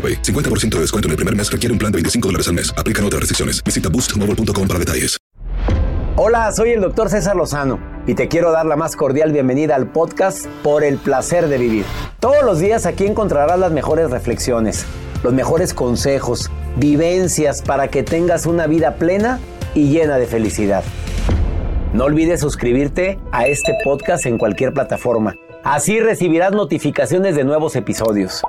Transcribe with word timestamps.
AroPay. 0.00 0.22
50% 0.22 0.76
de 0.76 0.80
descuento 0.80 1.08
en 1.08 1.10
el 1.10 1.16
primer 1.16 1.36
mes 1.36 1.52
requiere 1.52 1.72
un 1.72 1.78
plan 1.78 1.92
de 1.92 1.96
25 1.96 2.28
dólares 2.28 2.48
al 2.48 2.54
mes. 2.54 2.72
Aplican 2.78 3.04
otras 3.04 3.20
restricciones. 3.20 3.62
Visita 3.62 3.90
boostmobile.com 3.90 4.66
para 4.66 4.78
detalles. 4.78 5.20
Hola, 6.16 6.52
soy 6.52 6.70
el 6.70 6.80
doctor 6.80 7.08
César 7.08 7.34
Lozano 7.34 7.78
y 8.06 8.14
te 8.14 8.28
quiero 8.28 8.50
dar 8.50 8.66
la 8.66 8.76
más 8.76 8.94
cordial 8.94 9.32
bienvenida 9.32 9.74
al 9.74 9.86
podcast 9.86 10.46
Por 10.62 10.84
el 10.84 10.98
placer 10.98 11.48
de 11.48 11.56
vivir. 11.56 11.84
Todos 12.18 12.44
los 12.44 12.58
días 12.58 12.84
aquí 12.84 13.06
encontrarás 13.06 13.58
las 13.58 13.72
mejores 13.72 14.10
reflexiones, 14.10 14.84
los 15.22 15.32
mejores 15.32 15.72
consejos, 15.72 16.50
vivencias 16.76 17.62
para 17.62 17.88
que 17.88 18.02
tengas 18.02 18.44
una 18.44 18.66
vida 18.66 18.96
plena 18.96 19.40
y 19.74 19.88
llena 19.88 20.18
de 20.18 20.26
felicidad. 20.26 20.84
No 21.94 22.04
olvides 22.04 22.40
suscribirte 22.40 23.18
a 23.32 23.46
este 23.46 23.72
podcast 23.82 24.26
en 24.26 24.36
cualquier 24.36 24.74
plataforma. 24.74 25.36
Así 25.64 26.00
recibirás 26.00 26.52
notificaciones 26.52 27.34
de 27.34 27.44
nuevos 27.44 27.76
episodios. 27.76 28.42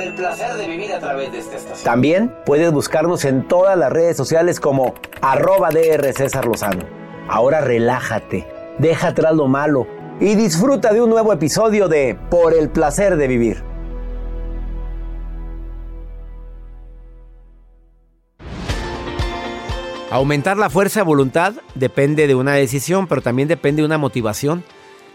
Por 0.00 0.08
el 0.08 0.14
placer 0.14 0.54
de 0.54 0.66
vivir 0.66 0.94
a 0.94 0.98
través 0.98 1.30
de 1.30 1.40
esta 1.40 1.56
estación. 1.58 1.84
También 1.84 2.34
puedes 2.46 2.72
buscarnos 2.72 3.26
en 3.26 3.46
todas 3.46 3.76
las 3.76 3.92
redes 3.92 4.16
sociales 4.16 4.58
como 4.58 4.94
arroba 5.20 5.68
DR 5.68 6.14
César 6.14 6.46
Lozano. 6.46 6.84
Ahora 7.28 7.60
relájate, 7.60 8.48
deja 8.78 9.08
atrás 9.08 9.34
lo 9.34 9.46
malo 9.46 9.86
y 10.18 10.36
disfruta 10.36 10.94
de 10.94 11.02
un 11.02 11.10
nuevo 11.10 11.34
episodio 11.34 11.88
de 11.88 12.18
Por 12.30 12.54
el 12.54 12.70
placer 12.70 13.16
de 13.18 13.28
vivir. 13.28 13.62
Aumentar 20.10 20.56
la 20.56 20.70
fuerza 20.70 21.00
de 21.00 21.04
voluntad 21.04 21.52
depende 21.74 22.26
de 22.26 22.34
una 22.34 22.54
decisión, 22.54 23.06
pero 23.06 23.20
también 23.20 23.48
depende 23.48 23.82
de 23.82 23.86
una 23.86 23.98
motivación. 23.98 24.64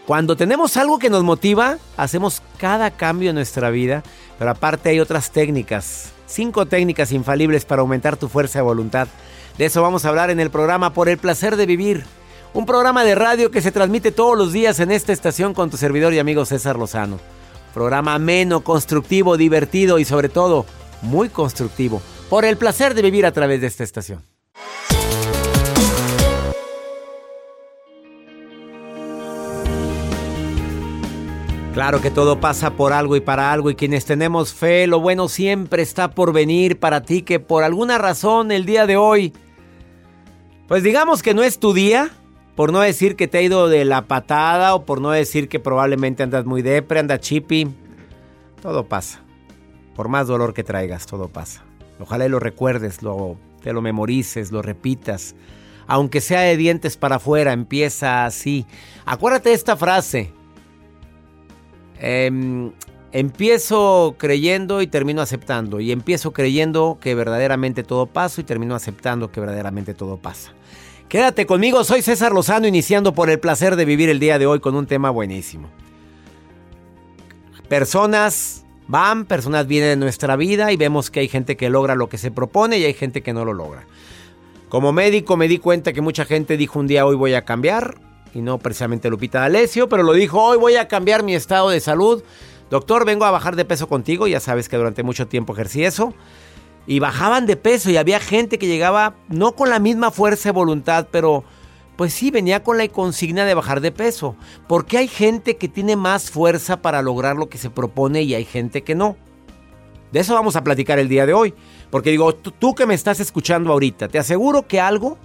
Cuando 0.06 0.36
tenemos 0.36 0.76
algo 0.76 1.00
que 1.00 1.10
nos 1.10 1.24
motiva, 1.24 1.78
hacemos 1.96 2.40
cada 2.58 2.92
cambio 2.92 3.30
en 3.30 3.34
nuestra 3.34 3.70
vida, 3.70 4.04
pero 4.38 4.52
aparte 4.52 4.88
hay 4.88 5.00
otras 5.00 5.32
técnicas, 5.32 6.12
cinco 6.28 6.64
técnicas 6.66 7.10
infalibles 7.10 7.64
para 7.64 7.82
aumentar 7.82 8.16
tu 8.16 8.28
fuerza 8.28 8.60
de 8.60 8.62
voluntad. 8.62 9.08
De 9.58 9.64
eso 9.64 9.82
vamos 9.82 10.04
a 10.04 10.10
hablar 10.10 10.30
en 10.30 10.38
el 10.38 10.50
programa 10.50 10.92
Por 10.92 11.08
el 11.08 11.18
placer 11.18 11.56
de 11.56 11.66
vivir, 11.66 12.04
un 12.54 12.66
programa 12.66 13.02
de 13.02 13.16
radio 13.16 13.50
que 13.50 13.60
se 13.60 13.72
transmite 13.72 14.12
todos 14.12 14.38
los 14.38 14.52
días 14.52 14.78
en 14.78 14.92
esta 14.92 15.12
estación 15.12 15.54
con 15.54 15.70
tu 15.70 15.76
servidor 15.76 16.14
y 16.14 16.20
amigo 16.20 16.44
César 16.44 16.78
Lozano. 16.78 17.18
Programa 17.74 18.14
ameno, 18.14 18.60
constructivo, 18.60 19.36
divertido 19.36 19.98
y 19.98 20.04
sobre 20.04 20.28
todo 20.28 20.66
muy 21.02 21.30
constructivo. 21.30 22.00
Por 22.30 22.44
el 22.44 22.56
placer 22.56 22.94
de 22.94 23.02
vivir 23.02 23.26
a 23.26 23.32
través 23.32 23.60
de 23.60 23.66
esta 23.66 23.82
estación. 23.82 24.22
Claro 31.76 32.00
que 32.00 32.10
todo 32.10 32.40
pasa 32.40 32.70
por 32.70 32.94
algo 32.94 33.16
y 33.16 33.20
para 33.20 33.52
algo 33.52 33.68
y 33.68 33.74
quienes 33.74 34.06
tenemos 34.06 34.54
fe, 34.54 34.86
lo 34.86 34.98
bueno 34.98 35.28
siempre 35.28 35.82
está 35.82 36.10
por 36.10 36.32
venir 36.32 36.80
para 36.80 37.02
ti 37.02 37.20
que 37.20 37.38
por 37.38 37.64
alguna 37.64 37.98
razón 37.98 38.50
el 38.50 38.64
día 38.64 38.86
de 38.86 38.96
hoy, 38.96 39.34
pues 40.68 40.82
digamos 40.82 41.22
que 41.22 41.34
no 41.34 41.42
es 41.42 41.58
tu 41.58 41.74
día, 41.74 42.08
por 42.54 42.72
no 42.72 42.80
decir 42.80 43.14
que 43.14 43.28
te 43.28 43.36
ha 43.36 43.42
ido 43.42 43.68
de 43.68 43.84
la 43.84 44.06
patada 44.06 44.74
o 44.74 44.86
por 44.86 45.02
no 45.02 45.10
decir 45.10 45.50
que 45.50 45.60
probablemente 45.60 46.22
andas 46.22 46.46
muy 46.46 46.62
depre, 46.62 46.98
andas 46.98 47.20
chippy, 47.20 47.68
todo 48.62 48.86
pasa. 48.88 49.20
Por 49.94 50.08
más 50.08 50.28
dolor 50.28 50.54
que 50.54 50.64
traigas, 50.64 51.04
todo 51.04 51.28
pasa. 51.28 51.62
Ojalá 52.00 52.26
lo 52.28 52.40
recuerdes, 52.40 53.02
lo, 53.02 53.36
te 53.62 53.74
lo 53.74 53.82
memorices, 53.82 54.50
lo 54.50 54.62
repitas. 54.62 55.34
Aunque 55.86 56.22
sea 56.22 56.40
de 56.40 56.56
dientes 56.56 56.96
para 56.96 57.16
afuera, 57.16 57.52
empieza 57.52 58.24
así. 58.24 58.64
Acuérdate 59.04 59.50
de 59.50 59.56
esta 59.56 59.76
frase. 59.76 60.32
Em, 62.00 62.72
empiezo 63.12 64.16
creyendo 64.18 64.82
y 64.82 64.86
termino 64.86 65.22
aceptando. 65.22 65.80
Y 65.80 65.92
empiezo 65.92 66.32
creyendo 66.32 66.98
que 67.00 67.14
verdaderamente 67.14 67.82
todo 67.82 68.06
pasa 68.06 68.40
y 68.40 68.44
termino 68.44 68.74
aceptando 68.74 69.30
que 69.30 69.40
verdaderamente 69.40 69.94
todo 69.94 70.16
pasa. 70.18 70.52
Quédate 71.08 71.46
conmigo, 71.46 71.84
soy 71.84 72.02
César 72.02 72.32
Lozano, 72.32 72.66
iniciando 72.66 73.14
por 73.14 73.30
el 73.30 73.38
placer 73.38 73.76
de 73.76 73.84
vivir 73.84 74.08
el 74.08 74.18
día 74.18 74.38
de 74.38 74.46
hoy 74.46 74.58
con 74.58 74.74
un 74.74 74.86
tema 74.86 75.10
buenísimo. 75.10 75.68
Personas 77.68 78.64
van, 78.88 79.24
personas 79.24 79.66
vienen 79.66 79.90
de 79.90 80.04
nuestra 80.04 80.36
vida 80.36 80.72
y 80.72 80.76
vemos 80.76 81.10
que 81.10 81.20
hay 81.20 81.28
gente 81.28 81.56
que 81.56 81.70
logra 81.70 81.94
lo 81.94 82.08
que 82.08 82.18
se 82.18 82.30
propone 82.30 82.78
y 82.78 82.84
hay 82.84 82.94
gente 82.94 83.22
que 83.22 83.32
no 83.32 83.44
lo 83.44 83.52
logra. 83.52 83.84
Como 84.68 84.92
médico 84.92 85.36
me 85.36 85.46
di 85.46 85.58
cuenta 85.58 85.92
que 85.92 86.00
mucha 86.00 86.24
gente 86.24 86.56
dijo 86.56 86.80
un 86.80 86.88
día 86.88 87.06
hoy 87.06 87.14
voy 87.14 87.34
a 87.34 87.44
cambiar 87.44 88.00
y 88.36 88.42
no 88.42 88.58
precisamente 88.58 89.08
Lupita 89.08 89.40
D'Alessio, 89.40 89.88
pero 89.88 90.02
lo 90.02 90.12
dijo, 90.12 90.42
hoy 90.42 90.58
voy 90.58 90.76
a 90.76 90.88
cambiar 90.88 91.22
mi 91.22 91.34
estado 91.34 91.70
de 91.70 91.80
salud. 91.80 92.22
Doctor, 92.70 93.06
vengo 93.06 93.24
a 93.24 93.30
bajar 93.30 93.56
de 93.56 93.64
peso 93.64 93.88
contigo, 93.88 94.26
ya 94.26 94.40
sabes 94.40 94.68
que 94.68 94.76
durante 94.76 95.02
mucho 95.02 95.26
tiempo 95.26 95.54
ejercí 95.54 95.84
eso. 95.84 96.12
Y 96.86 96.98
bajaban 96.98 97.46
de 97.46 97.56
peso 97.56 97.90
y 97.90 97.96
había 97.96 98.20
gente 98.20 98.58
que 98.58 98.66
llegaba 98.66 99.14
no 99.28 99.52
con 99.52 99.70
la 99.70 99.78
misma 99.78 100.10
fuerza 100.10 100.50
de 100.50 100.52
voluntad, 100.52 101.08
pero 101.10 101.44
pues 101.96 102.12
sí, 102.12 102.30
venía 102.30 102.62
con 102.62 102.76
la 102.76 102.86
consigna 102.88 103.46
de 103.46 103.54
bajar 103.54 103.80
de 103.80 103.90
peso. 103.90 104.36
Porque 104.68 104.98
hay 104.98 105.08
gente 105.08 105.56
que 105.56 105.68
tiene 105.68 105.96
más 105.96 106.30
fuerza 106.30 106.82
para 106.82 107.00
lograr 107.00 107.36
lo 107.36 107.48
que 107.48 107.56
se 107.56 107.70
propone 107.70 108.20
y 108.22 108.34
hay 108.34 108.44
gente 108.44 108.82
que 108.82 108.94
no. 108.94 109.16
De 110.12 110.20
eso 110.20 110.34
vamos 110.34 110.56
a 110.56 110.62
platicar 110.62 110.98
el 110.98 111.08
día 111.08 111.24
de 111.24 111.32
hoy. 111.32 111.54
Porque 111.90 112.10
digo, 112.10 112.34
tú, 112.34 112.50
tú 112.50 112.74
que 112.74 112.84
me 112.84 112.94
estás 112.94 113.18
escuchando 113.18 113.72
ahorita, 113.72 114.08
te 114.08 114.18
aseguro 114.18 114.66
que 114.66 114.78
algo, 114.78 115.16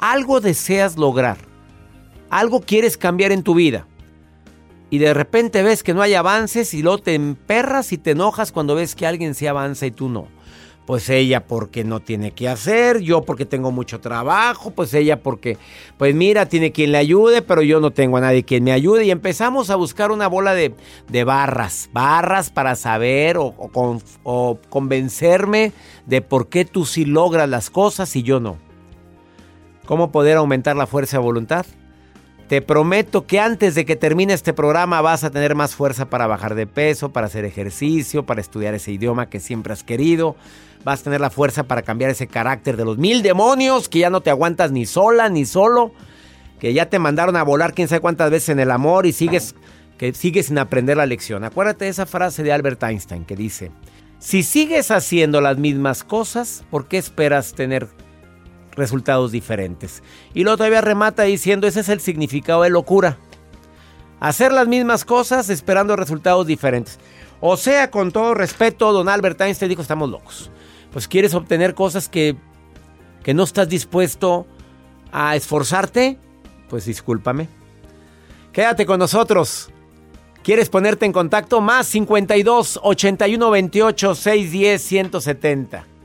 algo 0.00 0.40
deseas 0.40 0.96
lograr 0.96 1.45
algo 2.30 2.60
quieres 2.60 2.96
cambiar 2.96 3.32
en 3.32 3.42
tu 3.42 3.54
vida 3.54 3.86
y 4.90 4.98
de 4.98 5.14
repente 5.14 5.62
ves 5.62 5.82
que 5.82 5.94
no 5.94 6.02
hay 6.02 6.14
avances 6.14 6.72
y 6.74 6.82
luego 6.82 6.98
te 6.98 7.14
emperras 7.14 7.92
y 7.92 7.98
te 7.98 8.12
enojas 8.12 8.52
cuando 8.52 8.74
ves 8.74 8.94
que 8.94 9.06
alguien 9.06 9.34
se 9.34 9.48
avanza 9.48 9.86
y 9.86 9.90
tú 9.90 10.08
no. 10.08 10.28
pues 10.86 11.10
ella 11.10 11.44
porque 11.44 11.82
no 11.82 11.98
tiene 11.98 12.30
que 12.30 12.48
hacer, 12.48 13.00
yo 13.00 13.22
porque 13.22 13.44
tengo 13.44 13.72
mucho 13.72 13.98
trabajo, 13.98 14.70
pues 14.70 14.94
ella 14.94 15.20
porque, 15.20 15.58
pues 15.98 16.14
mira, 16.14 16.46
tiene 16.46 16.70
quien 16.70 16.92
le 16.92 16.98
ayude, 16.98 17.42
pero 17.42 17.62
yo 17.62 17.80
no 17.80 17.90
tengo 17.90 18.18
a 18.18 18.20
nadie 18.20 18.44
quien 18.44 18.62
me 18.62 18.70
ayude. 18.70 19.04
Y 19.04 19.10
empezamos 19.10 19.70
a 19.70 19.74
buscar 19.74 20.12
una 20.12 20.28
bola 20.28 20.54
de, 20.54 20.76
de 21.08 21.24
barras, 21.24 21.90
barras 21.92 22.50
para 22.50 22.76
saber 22.76 23.36
o, 23.36 23.52
o 24.22 24.58
convencerme 24.68 25.72
de 26.06 26.22
por 26.22 26.48
qué 26.48 26.64
tú 26.64 26.86
sí 26.86 27.04
logras 27.04 27.48
las 27.48 27.68
cosas 27.68 28.14
y 28.14 28.22
yo 28.22 28.38
no. 28.38 28.56
¿Cómo 29.86 30.12
poder 30.12 30.36
aumentar 30.36 30.76
la 30.76 30.86
fuerza 30.86 31.16
de 31.16 31.24
voluntad? 31.24 31.66
Te 32.48 32.62
prometo 32.62 33.26
que 33.26 33.40
antes 33.40 33.74
de 33.74 33.84
que 33.84 33.96
termine 33.96 34.32
este 34.32 34.52
programa 34.52 35.00
vas 35.00 35.24
a 35.24 35.30
tener 35.30 35.56
más 35.56 35.74
fuerza 35.74 36.08
para 36.08 36.28
bajar 36.28 36.54
de 36.54 36.68
peso, 36.68 37.12
para 37.12 37.26
hacer 37.26 37.44
ejercicio, 37.44 38.24
para 38.24 38.40
estudiar 38.40 38.72
ese 38.74 38.92
idioma 38.92 39.28
que 39.28 39.40
siempre 39.40 39.72
has 39.72 39.82
querido. 39.82 40.36
Vas 40.84 41.00
a 41.00 41.04
tener 41.04 41.20
la 41.20 41.30
fuerza 41.30 41.64
para 41.64 41.82
cambiar 41.82 42.12
ese 42.12 42.28
carácter 42.28 42.76
de 42.76 42.84
los 42.84 42.98
mil 42.98 43.22
demonios 43.22 43.88
que 43.88 43.98
ya 43.98 44.10
no 44.10 44.20
te 44.20 44.30
aguantas 44.30 44.70
ni 44.70 44.86
sola 44.86 45.28
ni 45.28 45.44
solo, 45.44 45.92
que 46.60 46.72
ya 46.72 46.88
te 46.88 47.00
mandaron 47.00 47.34
a 47.34 47.42
volar 47.42 47.74
quién 47.74 47.88
sabe 47.88 48.00
cuántas 48.00 48.30
veces 48.30 48.50
en 48.50 48.60
el 48.60 48.70
amor 48.70 49.06
y 49.06 49.12
sigues 49.12 49.56
que 49.98 50.12
sigues 50.14 50.46
sin 50.46 50.58
aprender 50.58 50.96
la 50.98 51.06
lección. 51.06 51.42
Acuérdate 51.42 51.86
de 51.86 51.90
esa 51.90 52.06
frase 52.06 52.44
de 52.44 52.52
Albert 52.52 52.80
Einstein 52.84 53.24
que 53.24 53.34
dice, 53.34 53.72
si 54.20 54.44
sigues 54.44 54.92
haciendo 54.92 55.40
las 55.40 55.58
mismas 55.58 56.04
cosas, 56.04 56.64
¿por 56.70 56.86
qué 56.86 56.98
esperas 56.98 57.54
tener 57.54 57.88
resultados 58.76 59.32
diferentes. 59.32 60.02
Y 60.34 60.42
luego 60.42 60.58
todavía 60.58 60.80
remata 60.80 61.24
diciendo, 61.24 61.66
ese 61.66 61.80
es 61.80 61.88
el 61.88 62.00
significado 62.00 62.62
de 62.62 62.70
locura. 62.70 63.18
Hacer 64.20 64.52
las 64.52 64.68
mismas 64.68 65.04
cosas 65.04 65.50
esperando 65.50 65.96
resultados 65.96 66.46
diferentes. 66.46 66.98
O 67.40 67.56
sea, 67.56 67.90
con 67.90 68.12
todo 68.12 68.34
respeto, 68.34 68.92
don 68.92 69.08
Albert 69.08 69.40
Einstein 69.40 69.68
dijo, 69.68 69.82
estamos 69.82 70.10
locos. 70.10 70.50
Pues 70.92 71.08
quieres 71.08 71.34
obtener 71.34 71.74
cosas 71.74 72.08
que, 72.08 72.36
que 73.22 73.34
no 73.34 73.44
estás 73.44 73.68
dispuesto 73.68 74.46
a 75.12 75.36
esforzarte, 75.36 76.18
pues 76.68 76.86
discúlpame. 76.86 77.48
Quédate 78.52 78.86
con 78.86 78.98
nosotros. 78.98 79.70
¿Quieres 80.42 80.68
ponerte 80.68 81.04
en 81.04 81.12
contacto? 81.12 81.60
Más 81.60 81.86
52 81.88 82.80
81 82.82 83.50
28 83.50 84.14
610 84.14 84.82
170. 84.82 85.95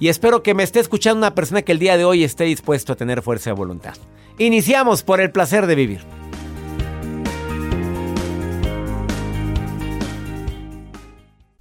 Y 0.00 0.08
espero 0.08 0.42
que 0.42 0.54
me 0.54 0.62
esté 0.62 0.80
escuchando 0.80 1.18
una 1.18 1.34
persona 1.34 1.62
que 1.62 1.72
el 1.72 1.78
día 1.78 1.96
de 1.96 2.04
hoy 2.04 2.24
esté 2.24 2.44
dispuesto 2.44 2.92
a 2.92 2.96
tener 2.96 3.22
fuerza 3.22 3.50
de 3.50 3.56
voluntad. 3.56 3.94
Iniciamos 4.38 5.02
por 5.02 5.20
el 5.20 5.30
placer 5.30 5.66
de 5.66 5.74
vivir. 5.74 6.00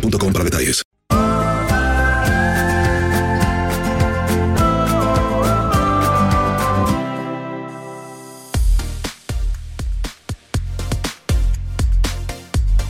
para 0.00 0.44
detalles. 0.44 0.82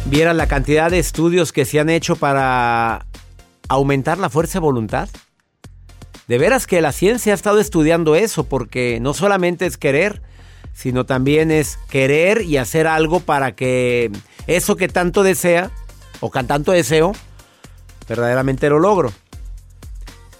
¿Viera 0.06 0.34
la 0.34 0.46
cantidad 0.46 0.90
de 0.90 0.98
estudios 0.98 1.52
que 1.52 1.64
se 1.64 1.80
han 1.80 1.88
hecho 1.88 2.16
para 2.16 3.06
aumentar 3.68 4.18
la 4.18 4.28
fuerza 4.28 4.58
de 4.58 4.64
voluntad? 4.64 5.08
De 6.28 6.38
veras 6.38 6.66
que 6.66 6.82
la 6.82 6.92
ciencia 6.92 7.32
ha 7.32 7.34
estado 7.34 7.60
estudiando 7.60 8.14
eso, 8.14 8.44
porque 8.44 8.98
no 9.00 9.14
solamente 9.14 9.64
es 9.64 9.78
querer, 9.78 10.20
sino 10.74 11.06
también 11.06 11.50
es 11.50 11.78
querer 11.88 12.42
y 12.42 12.58
hacer 12.58 12.86
algo 12.86 13.20
para 13.20 13.54
que 13.56 14.10
eso 14.46 14.76
que 14.76 14.88
tanto 14.88 15.22
desea 15.22 15.70
o 16.22 16.30
que 16.30 16.42
tanto 16.44 16.72
deseo, 16.72 17.12
verdaderamente 18.08 18.70
lo 18.70 18.78
logro. 18.78 19.12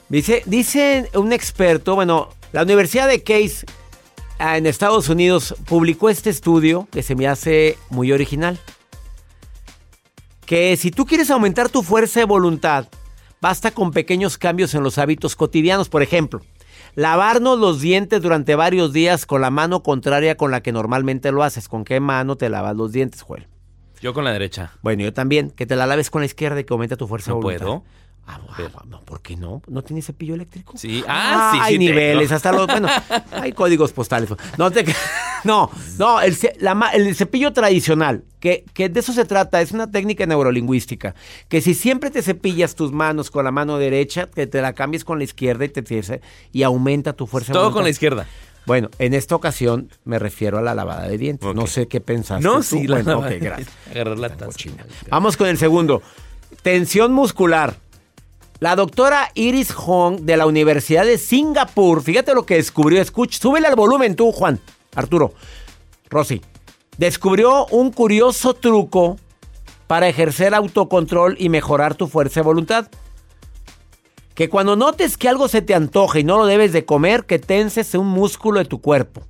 Dice, 0.09 0.43
dice 0.47 1.11
un 1.15 1.33
experto, 1.33 1.97
bueno, 1.97 2.29
la 2.53 2.63
Universidad 2.63 3.09
de 3.09 3.23
Case 3.23 3.67
ah, 4.39 4.57
en 4.57 4.67
Estados 4.67 5.09
Unidos 5.09 5.57
publicó 5.67 6.09
este 6.09 6.31
estudio 6.31 6.87
que 6.93 7.03
se 7.03 7.17
me 7.17 7.27
hace 7.27 7.77
muy 7.91 8.13
original. 8.13 8.59
Que 10.47 10.77
si 10.77 10.93
tú 10.93 11.05
quieres 11.05 11.31
aumentar 11.31 11.69
tu 11.69 11.83
fuerza 11.83 12.21
de 12.21 12.27
voluntad, 12.27 12.87
basta 13.41 13.73
con 13.73 13.91
pequeños 13.91 14.39
cambios 14.39 14.75
en 14.75 14.85
los 14.85 14.99
hábitos 14.99 15.35
cotidianos. 15.35 15.89
Por 15.89 16.03
ejemplo, 16.03 16.43
lavarnos 16.95 17.59
los 17.59 17.81
dientes 17.81 18.23
durante 18.23 18.55
varios 18.55 18.93
días 18.93 19.27
con 19.27 19.41
la 19.41 19.51
mano 19.51 19.83
contraria 19.83 20.37
con 20.37 20.53
la 20.53 20.63
que 20.63 20.71
normalmente 20.71 21.33
lo 21.33 21.43
haces. 21.43 21.69
¿Con 21.69 21.85
qué 21.85 21.99
mano 21.99 22.37
te 22.37 22.51
lavas 22.51 22.77
los 22.77 22.93
dientes, 22.93 23.23
Joel? 23.23 23.49
Yo 24.03 24.13
con 24.13 24.25
la 24.25 24.33
derecha. 24.33 24.73
Bueno, 24.83 25.05
yo 25.05 25.13
también. 25.13 25.51
Que 25.51 25.65
te 25.65 25.77
la 25.77 25.87
laves 25.87 26.11
con 26.11 26.21
la 26.23 26.27
izquierda 26.27 26.61
y 26.61 26.65
que 26.65 26.75
aumenta 26.75 26.97
tu 26.97 27.07
fuerza 27.07 27.31
¿No 27.31 27.37
voluntad. 27.41 27.65
puedo? 27.65 27.85
Ah, 28.27 28.41
ah, 28.57 28.85
no, 28.89 29.01
¿por 29.01 29.21
qué 29.21 29.37
no? 29.37 29.63
¿No 29.67 29.83
tienes 29.83 30.07
cepillo 30.07 30.35
eléctrico? 30.35 30.75
Sí. 30.77 31.03
Ah, 31.09 31.51
sí, 31.53 31.59
hay 31.61 31.73
sí 31.73 31.79
niveles, 31.79 32.29
tengo. 32.29 32.37
hasta 32.37 32.53
los, 32.53 32.67
bueno, 32.69 32.89
hay 33.33 33.53
códigos 33.53 33.93
postales. 33.93 34.29
No, 34.59 34.71
te, 34.71 34.85
no, 35.45 35.71
no, 35.99 36.21
el, 36.21 36.37
la 36.61 36.91
el 36.95 37.17
cepillo 37.17 37.53
tradicional, 37.53 38.23
que, 38.39 38.65
que 38.75 38.89
de 38.89 39.01
eso 39.01 39.13
se 39.13 39.25
trata, 39.25 39.61
es 39.61 39.73
una 39.73 39.91
técnica 39.91 40.25
neurolingüística, 40.25 41.17
que 41.49 41.61
si 41.61 41.75
siempre 41.75 42.11
te 42.11 42.23
cepillas 42.23 42.77
tus 42.77 42.93
manos 42.93 43.29
con 43.29 43.45
la 43.45 43.51
mano 43.51 43.77
derecha, 43.79 44.29
que 44.33 44.47
te 44.47 44.63
la 44.63 44.73
cambies 44.73 45.05
con 45.05 45.19
la 45.19 45.25
izquierda 45.25 45.65
y 45.65 45.69
te 45.71 45.83
y 46.53 46.63
aumenta 46.63 47.15
tu 47.15 47.27
fuerza 47.27 47.53
Todo 47.53 47.73
con 47.73 47.83
la 47.83 47.91
izquierda. 47.91 48.27
Bueno, 48.67 48.89
en 48.99 49.15
esta 49.15 49.35
ocasión 49.35 49.89
me 50.05 50.19
refiero 50.19 50.59
a 50.59 50.63
la 50.63 50.75
lavada 50.75 51.09
de 51.09 51.19
dientes. 51.19 51.55
No 51.55 51.67
sé 51.67 51.89
qué 51.89 52.01
pensaste 52.01 52.45
No, 52.45 52.57
tú. 52.57 52.63
sí, 52.63 52.87
la 52.87 52.97
Bueno, 52.97 53.11
lavada 53.11 53.27
ok, 53.29 53.33
de 53.35 53.39
gracias. 53.41 53.69
Agarrar 53.91 54.19
la 54.19 54.29
taza. 54.37 54.59
Vamos 55.11 55.37
con 55.37 55.49
el 55.49 55.59
segundo. 55.59 56.03
Tensión 56.63 57.13
muscular. 57.13 57.77
La 58.61 58.77
doctora 58.77 59.31
Iris 59.35 59.73
Hong 59.73 60.21
de 60.21 60.37
la 60.37 60.47
Universidad 60.47 61.05
de 61.05 61.19
Singapur, 61.19 62.01
fíjate 62.03 62.33
lo 62.35 62.47
que 62.47 62.55
descubrió. 62.55 63.03
Escucha, 63.03 63.41
súbele 63.41 63.67
al 63.67 63.75
volumen 63.75 64.15
tú, 64.15 64.31
Juan, 64.31 64.61
Arturo, 64.95 65.35
Rosy. 66.09 66.41
Descubrió 66.97 67.67
un 67.67 67.91
curioso 67.91 68.55
truco 68.55 69.17
para 69.89 70.07
ejercer 70.09 70.55
autocontrol 70.55 71.35
y 71.41 71.49
mejorar 71.49 71.97
tu 71.97 72.07
fuerza 72.07 72.39
de 72.41 72.45
voluntad. 72.45 72.87
Que 74.35 74.49
cuando 74.49 74.77
notes 74.77 75.17
que 75.17 75.29
algo 75.29 75.49
se 75.49 75.63
te 75.63 75.75
antoja 75.75 76.19
y 76.19 76.25
no 76.25 76.39
lo 76.39 76.47
debes 76.47 76.73
de 76.73 76.85
comer, 76.85 77.25
que 77.25 77.39
tenses 77.39 77.95
un 77.95 78.09
músculo 78.09 78.59
de 78.59 78.65
tu 78.65 78.81
cuerpo. 78.81 79.23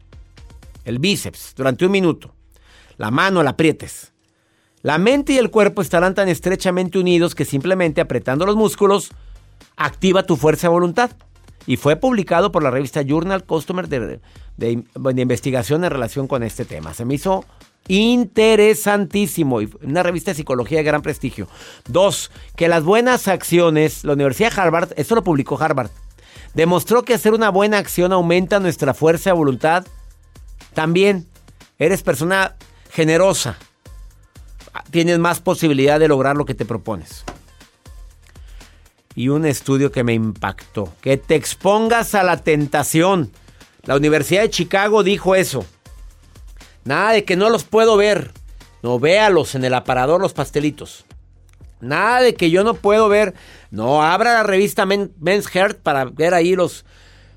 El 0.84 0.98
bíceps, 0.98 1.54
durante 1.56 1.84
un 1.84 1.92
minuto. 1.92 2.34
La 2.98 3.10
mano 3.10 3.42
la 3.42 3.50
aprietes. 3.50 4.12
La 4.82 4.98
mente 4.98 5.32
y 5.32 5.38
el 5.38 5.50
cuerpo 5.50 5.82
estarán 5.82 6.14
tan 6.14 6.28
estrechamente 6.28 6.98
unidos 6.98 7.34
que 7.34 7.44
simplemente 7.44 8.00
apretando 8.00 8.46
los 8.46 8.56
músculos 8.56 9.10
activa 9.76 10.24
tu 10.24 10.36
fuerza 10.36 10.68
de 10.68 10.72
voluntad. 10.72 11.10
Y 11.66 11.76
fue 11.76 11.96
publicado 11.96 12.50
por 12.50 12.62
la 12.62 12.70
revista 12.70 13.02
Journal 13.02 13.44
Customer 13.44 13.88
de, 13.88 14.20
de, 14.56 14.84
de 14.94 15.22
investigación 15.22 15.84
en 15.84 15.90
relación 15.90 16.26
con 16.26 16.42
este 16.42 16.64
tema. 16.64 16.94
Se 16.94 17.04
me 17.04 17.14
hizo 17.14 17.44
interesantísimo. 17.88 19.60
Una 19.82 20.02
revista 20.02 20.30
de 20.30 20.36
psicología 20.36 20.78
de 20.78 20.84
gran 20.84 21.02
prestigio. 21.02 21.48
Dos, 21.88 22.30
que 22.56 22.68
las 22.68 22.84
buenas 22.84 23.28
acciones, 23.28 24.04
la 24.04 24.14
Universidad 24.14 24.52
de 24.52 24.60
Harvard, 24.60 24.92
esto 24.96 25.14
lo 25.14 25.24
publicó 25.24 25.60
Harvard, 25.60 25.90
demostró 26.54 27.04
que 27.04 27.14
hacer 27.14 27.34
una 27.34 27.50
buena 27.50 27.78
acción 27.78 28.12
aumenta 28.12 28.60
nuestra 28.60 28.94
fuerza 28.94 29.30
de 29.30 29.36
voluntad. 29.36 29.86
También 30.74 31.26
eres 31.78 32.02
persona 32.02 32.56
generosa. 32.90 33.56
Tienes 34.90 35.18
más 35.18 35.40
posibilidad 35.40 35.98
de 36.00 36.08
lograr 36.08 36.36
lo 36.36 36.44
que 36.44 36.54
te 36.54 36.64
propones. 36.64 37.24
Y 39.14 39.28
un 39.28 39.44
estudio 39.44 39.92
que 39.92 40.04
me 40.04 40.14
impactó. 40.14 40.92
Que 41.02 41.18
te 41.18 41.34
expongas 41.34 42.14
a 42.14 42.22
la 42.22 42.38
tentación. 42.38 43.30
La 43.82 43.96
Universidad 43.96 44.42
de 44.42 44.50
Chicago 44.50 45.02
dijo 45.02 45.34
eso. 45.34 45.66
Nada 46.84 47.12
de 47.12 47.24
que 47.24 47.36
no 47.36 47.50
los 47.50 47.64
puedo 47.64 47.96
ver. 47.96 48.30
No, 48.82 48.98
véalos 48.98 49.54
en 49.54 49.64
el 49.64 49.74
aparador 49.74 50.20
los 50.20 50.32
pastelitos. 50.32 51.04
Nada 51.80 52.20
de 52.20 52.34
que 52.34 52.50
yo 52.50 52.64
no 52.64 52.74
puedo 52.74 53.08
ver. 53.08 53.34
No, 53.70 54.02
abra 54.02 54.34
la 54.34 54.42
revista 54.42 54.86
Men's 54.86 55.54
Health 55.54 55.78
para 55.78 56.04
ver 56.04 56.34
ahí 56.34 56.54
los, 56.54 56.84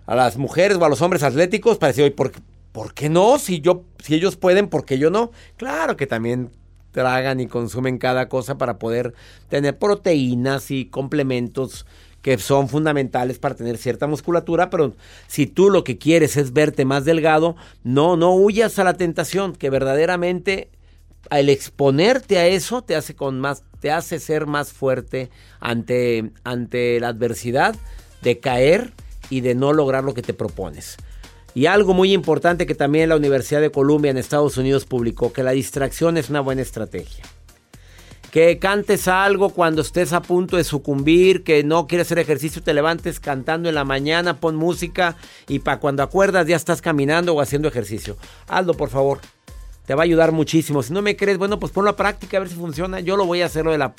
a 0.06 0.16
las 0.16 0.38
mujeres 0.38 0.78
o 0.78 0.86
a 0.86 0.90
los 0.90 1.02
hombres 1.02 1.24
atléticos 1.24 1.78
para 1.78 1.94
decir, 1.94 2.14
¿por, 2.16 2.32
¿por 2.72 2.94
qué 2.94 3.10
no? 3.10 3.40
Si, 3.40 3.62
yo, 3.62 3.84
si 4.04 4.16
ellos 4.16 4.36
pueden, 4.36 4.68
¿por 4.68 4.86
qué 4.86 4.98
yo 4.98 5.10
no? 5.10 5.32
Claro 5.58 5.98
que 5.98 6.08
también 6.08 6.52
tragan 6.92 7.40
y 7.40 7.48
consumen 7.48 7.98
cada 7.98 8.30
cosa 8.30 8.58
para 8.58 8.80
poder 8.80 9.14
tener 9.50 9.78
proteínas 9.78 10.72
y 10.72 10.86
complementos 10.86 11.86
que 12.25 12.39
son 12.39 12.70
fundamentales 12.70 13.38
para 13.38 13.53
tener 13.53 13.77
cierta 13.77 14.08
musculatura, 14.08 14.72
pero 14.72 14.96
si 15.27 15.46
tú 15.46 15.70
lo 15.70 15.84
que 15.84 16.00
quieres 16.00 16.38
es 16.38 16.53
verte 16.53 16.84
más 16.84 17.05
delgado, 17.05 17.55
no, 17.84 18.17
no 18.17 18.34
huyas 18.34 18.79
a 18.79 18.84
la 18.84 18.96
tentación, 18.96 19.53
que 19.53 19.70
verdaderamente 19.70 20.70
al 21.29 21.50
exponerte 21.50 22.39
a 22.39 22.48
eso 22.48 22.82
te 22.82 22.96
hace 22.96 23.15
con 23.15 23.39
más 23.39 23.62
te 23.79 23.91
hace 23.91 24.20
ser 24.20 24.48
más 24.48 24.74
fuerte 24.74 25.29
ante 25.60 26.32
ante 26.44 27.00
la 27.00 27.10
adversidad 27.10 27.75
de 28.24 28.39
caer 28.39 28.94
y 29.29 29.41
de 29.41 29.53
no 29.53 29.72
lograr 29.72 30.03
lo 30.03 30.15
que 30.15 30.24
te 30.24 30.34
propones. 30.34 30.98
Y 31.53 31.67
algo 31.67 31.94
muy 31.94 32.12
importante 32.12 32.65
que 32.65 32.74
también 32.74 33.10
la 33.10 33.17
Universidad 33.17 33.62
de 33.62 33.70
Columbia 33.70 34.10
en 34.10 34.17
Estados 34.17 34.58
Unidos 34.58 34.86
publicó, 34.86 35.32
que 35.32 35.44
la 35.44 35.51
distracción 35.51 36.17
es 36.17 36.32
una 36.32 36.41
buena 36.41 36.63
estrategia 36.63 37.24
que 38.36 38.60
cantes 38.60 39.08
algo 39.08 39.51
cuando 39.51 39.82
estés 39.82 40.12
a 40.12 40.22
punto 40.22 40.58
de 40.58 40.65
sucumbir, 40.65 41.46
que 41.46 41.63
no 41.63 41.88
quieres 41.88 42.08
hacer 42.08 42.20
ejercicio, 42.20 42.62
te 42.62 42.74
levantes 42.74 43.22
cantando 43.22 43.70
en 43.70 43.75
la 43.75 43.86
mañana, 43.86 44.42
pon 44.42 44.58
música 44.58 45.15
y 45.48 45.60
para 45.60 45.80
cuando 45.80 46.04
acuerdas 46.04 46.46
ya 46.46 46.58
estás 46.58 46.82
caminando 46.82 47.34
o 47.34 47.39
haciendo 47.39 47.70
ejercicio. 47.70 48.18
Hazlo, 48.50 48.74
por 48.74 48.89
favor. 48.89 49.22
Te 49.86 49.96
va 49.96 50.01
a 50.01 50.04
ayudar 50.04 50.34
muchísimo. 50.34 50.84
Si 50.84 50.92
no 50.92 51.01
me 51.01 51.15
crees, 51.15 51.38
bueno, 51.38 51.62
pues 51.62 51.72
ponlo 51.72 51.92
a 51.92 51.96
práctica 51.96 52.36
a 52.36 52.42
ver 52.42 52.50
si 52.50 52.56
funciona. 52.56 53.00
Yo 53.00 53.15
lo 53.15 53.25
voy 53.25 53.42
a 53.42 53.46
hacer 53.46 53.63
lo 53.63 53.72
de 53.72 53.77
la 53.77 53.94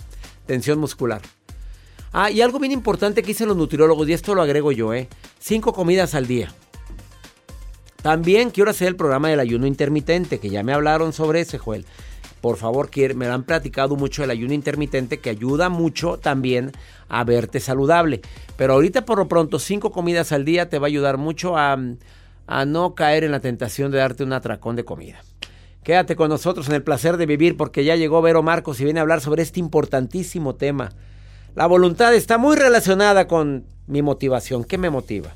tensión 0.45 0.79
muscular. 0.79 1.23
Ah, 2.13 2.31
y 2.31 2.43
algo 2.43 2.59
bien 2.59 2.73
importante 2.73 3.23
que 3.23 3.29
dicen 3.29 3.49
los 3.49 3.57
nutriólogos, 3.57 4.07
y 4.07 4.13
esto 4.13 4.35
lo 4.35 4.43
agrego 4.43 4.71
yo, 4.71 4.93
¿eh? 4.93 5.09
Cinco 5.41 5.73
comidas 5.73 6.15
al 6.15 6.27
día. 6.27 6.53
También 8.03 8.51
quiero 8.51 8.71
hacer 8.71 8.89
el 8.89 8.97
programa 8.97 9.31
del 9.31 9.41
ayuno 9.41 9.67
intermitente, 9.67 10.41
que 10.41 10.51
ya 10.51 10.63
me 10.63 10.75
hablaron 10.75 11.15
sobre 11.15 11.41
ese, 11.41 11.57
Joel 11.57 11.87
por 12.41 12.57
favor, 12.57 12.91
me 13.15 13.27
han 13.27 13.45
platicado 13.45 13.97
mucho 13.97 14.23
del 14.23 14.31
ayuno 14.31 14.55
intermitente 14.55 15.19
que 15.19 15.31
ayuda 15.31 15.69
mucho 15.69 16.19
también 16.19 16.73
a 17.09 17.25
verte 17.25 17.61
saludable. 17.61 18.21
Pero 18.57 18.75
ahorita 18.75 19.05
por 19.05 19.19
lo 19.19 19.29
pronto, 19.29 19.59
cinco 19.59 19.91
comidas 19.91 20.33
al 20.33 20.45
día 20.45 20.69
te 20.69 20.79
va 20.79 20.87
a 20.87 20.89
ayudar 20.89 21.17
mucho 21.17 21.57
a, 21.57 21.77
a 22.47 22.65
no 22.65 22.95
caer 22.95 23.25
en 23.25 23.33
la 23.33 23.41
tentación 23.41 23.91
de 23.91 23.99
darte 23.99 24.23
un 24.23 24.33
atracón 24.33 24.77
de 24.77 24.85
comida. 24.85 25.21
Quédate 25.83 26.17
con 26.17 26.29
nosotros 26.29 26.69
en 26.69 26.75
el 26.75 26.83
placer 26.83 27.17
de 27.17 27.27
vivir 27.27 27.57
porque 27.57 27.85
ya 27.85 27.97
llegó 27.97 28.21
Vero 28.21 28.43
Marcos 28.43 28.81
y 28.81 28.85
viene 28.85 29.01
a 29.01 29.03
hablar 29.03 29.21
sobre 29.21 29.43
este 29.43 29.61
importantísimo 29.61 30.55
tema. 30.57 30.93
La 31.55 31.67
voluntad 31.67 32.15
está 32.15 32.39
muy 32.39 32.57
relacionada 32.57 33.27
con 33.29 33.65
mi 33.87 34.03
motivación. 34.03 34.65
¿Qué 34.65 34.79
me 34.79 34.91
motiva? 34.91 35.35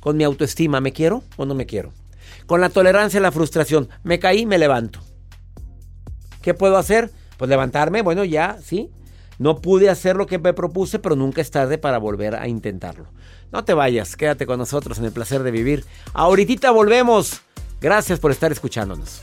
Con 0.00 0.16
mi 0.16 0.24
autoestima. 0.24 0.80
¿Me 0.80 0.92
quiero 0.92 1.22
o 1.36 1.46
no 1.46 1.54
me 1.54 1.66
quiero? 1.66 1.92
Con 2.46 2.60
la 2.60 2.70
tolerancia 2.70 3.20
a 3.20 3.22
la 3.22 3.32
frustración. 3.32 3.88
Me 4.02 4.18
caí, 4.18 4.46
me 4.46 4.58
levanto. 4.58 5.00
¿Qué 6.44 6.52
puedo 6.52 6.76
hacer? 6.76 7.10
Pues 7.38 7.48
levantarme, 7.48 8.02
bueno, 8.02 8.22
ya, 8.22 8.58
sí. 8.62 8.90
No 9.38 9.62
pude 9.62 9.88
hacer 9.88 10.14
lo 10.14 10.26
que 10.26 10.38
me 10.38 10.52
propuse, 10.52 10.98
pero 10.98 11.16
nunca 11.16 11.40
es 11.40 11.50
tarde 11.50 11.78
para 11.78 11.96
volver 11.96 12.34
a 12.34 12.46
intentarlo. 12.48 13.06
No 13.50 13.64
te 13.64 13.72
vayas, 13.72 14.14
quédate 14.14 14.44
con 14.44 14.58
nosotros 14.58 14.98
en 14.98 15.06
el 15.06 15.12
placer 15.12 15.42
de 15.42 15.50
vivir. 15.50 15.86
Ahorita 16.12 16.70
volvemos. 16.70 17.40
Gracias 17.80 18.20
por 18.20 18.30
estar 18.30 18.52
escuchándonos. 18.52 19.22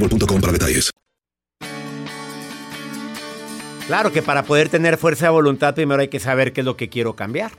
Claro 3.87 4.11
que 4.11 4.21
para 4.21 4.43
poder 4.43 4.69
tener 4.69 4.97
fuerza 4.97 5.25
de 5.25 5.31
voluntad 5.31 5.75
primero 5.75 6.01
hay 6.01 6.07
que 6.07 6.19
saber 6.19 6.53
qué 6.53 6.61
es 6.61 6.65
lo 6.65 6.77
que 6.77 6.89
quiero 6.89 7.15
cambiar. 7.15 7.51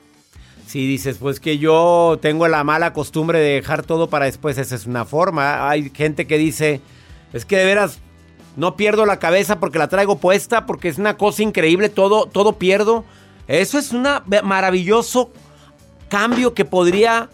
Si 0.66 0.86
dices, 0.86 1.18
pues 1.18 1.40
que 1.40 1.58
yo 1.58 2.18
tengo 2.22 2.48
la 2.48 2.64
mala 2.64 2.94
costumbre 2.94 3.38
de 3.38 3.54
dejar 3.54 3.82
todo 3.82 4.08
para 4.08 4.24
después, 4.24 4.56
esa 4.56 4.74
es 4.74 4.86
una 4.86 5.04
forma. 5.04 5.68
Hay 5.68 5.90
gente 5.94 6.26
que 6.26 6.38
dice, 6.38 6.80
es 7.32 7.44
que 7.44 7.58
de 7.58 7.66
veras 7.66 7.98
no 8.56 8.76
pierdo 8.76 9.04
la 9.04 9.18
cabeza 9.18 9.60
porque 9.60 9.78
la 9.78 9.88
traigo 9.88 10.18
puesta, 10.18 10.64
porque 10.64 10.88
es 10.88 10.98
una 10.98 11.16
cosa 11.16 11.42
increíble, 11.42 11.90
todo, 11.90 12.26
todo 12.26 12.54
pierdo. 12.54 13.04
Eso 13.46 13.78
es 13.78 13.92
un 13.92 14.06
maravilloso 14.44 15.30
cambio 16.08 16.54
que 16.54 16.64
podría 16.64 17.28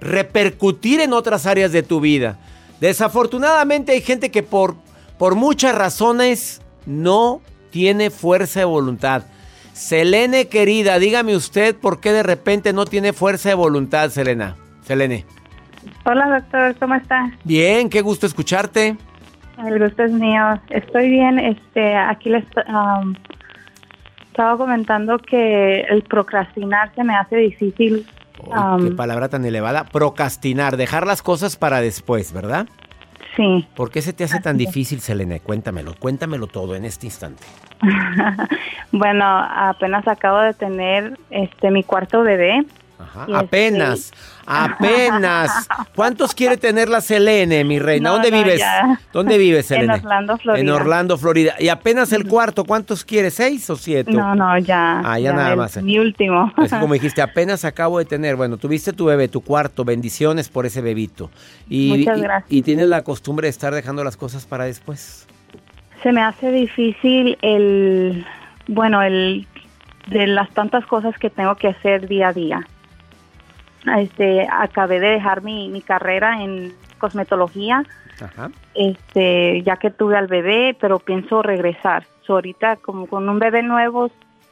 repercutir 0.00 1.00
en 1.00 1.12
otras 1.12 1.46
áreas 1.46 1.72
de 1.72 1.82
tu 1.82 2.00
vida. 2.00 2.38
Desafortunadamente 2.80 3.92
hay 3.92 4.00
gente 4.00 4.30
que 4.30 4.42
por, 4.42 4.74
por 5.18 5.34
muchas 5.34 5.74
razones 5.74 6.62
no 6.86 7.40
tiene 7.70 8.10
fuerza 8.10 8.60
de 8.60 8.66
voluntad. 8.66 9.24
Selene, 9.72 10.46
querida, 10.48 10.98
dígame 10.98 11.34
usted 11.34 11.74
por 11.74 12.00
qué 12.00 12.12
de 12.12 12.22
repente 12.22 12.72
no 12.72 12.84
tiene 12.84 13.12
fuerza 13.12 13.48
de 13.48 13.56
voluntad, 13.56 14.10
Selena. 14.10 14.56
Selene. 14.82 15.24
Hola, 16.04 16.40
doctor, 16.40 16.76
¿cómo 16.78 16.94
está? 16.94 17.32
Bien, 17.44 17.90
qué 17.90 18.00
gusto 18.00 18.26
escucharte. 18.26 18.96
El 19.66 19.78
gusto 19.78 20.02
es 20.04 20.12
mío. 20.12 20.60
Estoy 20.70 21.10
bien. 21.10 21.38
Este, 21.38 21.96
aquí 21.96 22.28
les 22.28 22.44
um, 22.68 23.14
estaba 24.26 24.56
comentando 24.56 25.18
que 25.18 25.80
el 25.80 26.02
procrastinar 26.02 26.92
se 26.94 27.04
me 27.04 27.14
hace 27.16 27.36
difícil. 27.36 28.06
Qué 28.44 28.88
um, 28.90 28.96
palabra 28.96 29.28
tan 29.28 29.44
elevada. 29.44 29.84
Procrastinar, 29.84 30.76
dejar 30.76 31.06
las 31.06 31.22
cosas 31.22 31.56
para 31.56 31.80
después, 31.80 32.32
¿verdad? 32.32 32.66
Sí. 33.36 33.66
¿Por 33.74 33.90
qué 33.90 34.00
se 34.02 34.12
te 34.12 34.24
hace 34.24 34.40
tan 34.40 34.56
difícil, 34.56 35.00
Selene? 35.00 35.40
Cuéntamelo, 35.40 35.94
cuéntamelo 35.98 36.46
todo 36.46 36.76
en 36.76 36.84
este 36.84 37.06
instante. 37.06 37.42
bueno, 38.92 39.24
apenas 39.24 40.06
acabo 40.06 40.38
de 40.38 40.54
tener 40.54 41.18
este 41.30 41.70
mi 41.70 41.82
cuarto 41.82 42.22
bebé. 42.22 42.64
Ajá, 43.04 43.22
este- 43.22 43.36
apenas, 43.36 44.12
apenas. 44.46 45.68
¿Cuántos 45.94 46.34
quiere 46.34 46.56
tener 46.56 46.88
la 46.88 47.00
Selene, 47.00 47.64
mi 47.64 47.78
reina? 47.78 48.08
No, 48.10 48.14
¿Dónde 48.16 48.30
no, 48.30 48.38
vives? 48.38 48.58
ya. 48.60 49.00
¿Dónde 49.12 49.38
vives, 49.38 49.70
En 49.70 49.80
Selene? 49.80 49.94
Orlando, 49.94 50.38
Florida. 50.38 50.60
En 50.62 50.70
Orlando, 50.70 51.18
Florida. 51.18 51.54
¿Y 51.58 51.68
apenas 51.68 52.12
el 52.12 52.26
cuarto? 52.26 52.64
¿Cuántos 52.64 53.04
quiere? 53.04 53.30
¿Seis 53.30 53.68
o 53.70 53.76
siete? 53.76 54.12
No, 54.12 54.34
no, 54.34 54.58
ya. 54.58 55.00
Ah, 55.04 55.18
ya 55.18 55.32
nada 55.32 55.50
el- 55.52 55.56
más. 55.56 55.82
Mi 55.82 55.98
último. 55.98 56.52
Así 56.56 56.76
como 56.78 56.94
dijiste, 56.94 57.22
apenas 57.22 57.64
acabo 57.64 57.98
de 57.98 58.04
tener. 58.04 58.36
Bueno, 58.36 58.56
tuviste 58.56 58.92
tu 58.92 59.06
bebé, 59.06 59.28
tu 59.28 59.40
cuarto. 59.42 59.84
Bendiciones 59.84 60.48
por 60.48 60.66
ese 60.66 60.80
bebito. 60.80 61.30
Y, 61.68 61.88
Muchas 61.98 62.18
y- 62.18 62.22
gracias. 62.22 62.52
y 62.52 62.62
tienes 62.62 62.88
la 62.88 63.02
costumbre 63.02 63.46
de 63.46 63.50
estar 63.50 63.74
dejando 63.74 64.04
las 64.04 64.16
cosas 64.16 64.46
para 64.46 64.64
después. 64.64 65.26
Se 66.02 66.12
me 66.12 66.20
hace 66.20 66.50
difícil 66.52 67.38
el, 67.40 68.26
bueno, 68.68 69.02
el 69.02 69.46
de 70.08 70.26
las 70.26 70.50
tantas 70.50 70.84
cosas 70.84 71.16
que 71.18 71.30
tengo 71.30 71.54
que 71.54 71.68
hacer 71.68 72.06
día 72.08 72.28
a 72.28 72.32
día. 72.34 72.60
Este, 73.98 74.46
acabé 74.50 75.00
de 75.00 75.08
dejar 75.08 75.42
mi, 75.42 75.68
mi 75.68 75.82
carrera 75.82 76.42
en 76.42 76.72
cosmetología, 76.98 77.82
Ajá. 78.20 78.50
este, 78.74 79.62
ya 79.62 79.76
que 79.76 79.90
tuve 79.90 80.16
al 80.16 80.26
bebé, 80.26 80.76
pero 80.80 80.98
pienso 80.98 81.42
regresar. 81.42 82.06
So, 82.26 82.34
ahorita 82.34 82.76
como 82.76 83.06
con 83.06 83.28
un 83.28 83.38
bebé 83.38 83.62
nuevo 83.62 84.10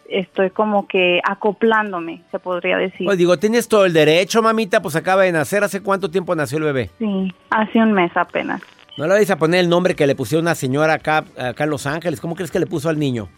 estoy 0.09 0.51
como 0.51 0.87
que 0.87 1.21
acoplándome, 1.25 2.23
se 2.31 2.39
podría 2.39 2.77
decir. 2.77 3.07
Pues 3.07 3.19
digo, 3.19 3.39
tienes 3.39 3.69
todo 3.69 3.87
el 3.87 3.93
derecho, 3.93 4.43
mamita, 4.43 4.83
pues 4.83 4.95
acaba 4.97 5.23
de 5.23 5.33
nacer. 5.33 5.64
¿Hace 5.64 5.83
cuánto 5.83 6.11
tiempo 6.11 6.35
nació 6.35 6.59
el 6.59 6.64
bebé? 6.64 6.90
Sí, 6.99 7.33
hace 7.51 7.79
un 7.79 7.92
mes 7.92 8.12
apenas. 8.14 8.61
No 8.99 9.07
le 9.07 9.14
vais 9.14 9.31
a 9.31 9.38
poner 9.38 9.61
el 9.61 9.71
nombre 9.71 9.95
que 9.95 10.07
le 10.07 10.14
pusieron 10.14 10.45
una 10.45 10.55
señora 10.55 10.95
acá, 10.95 11.25
acá 11.38 11.64
en 11.64 11.71
Los 11.71 11.87
Ángeles. 11.87 12.21
¿Cómo 12.21 12.35
crees 12.35 12.51
que 12.51 12.59
le 12.59 12.66
puso 12.66 12.90
al 12.90 12.99
niño? 12.99 13.29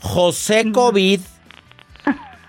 José 0.00 0.72
COVID. 0.72 1.20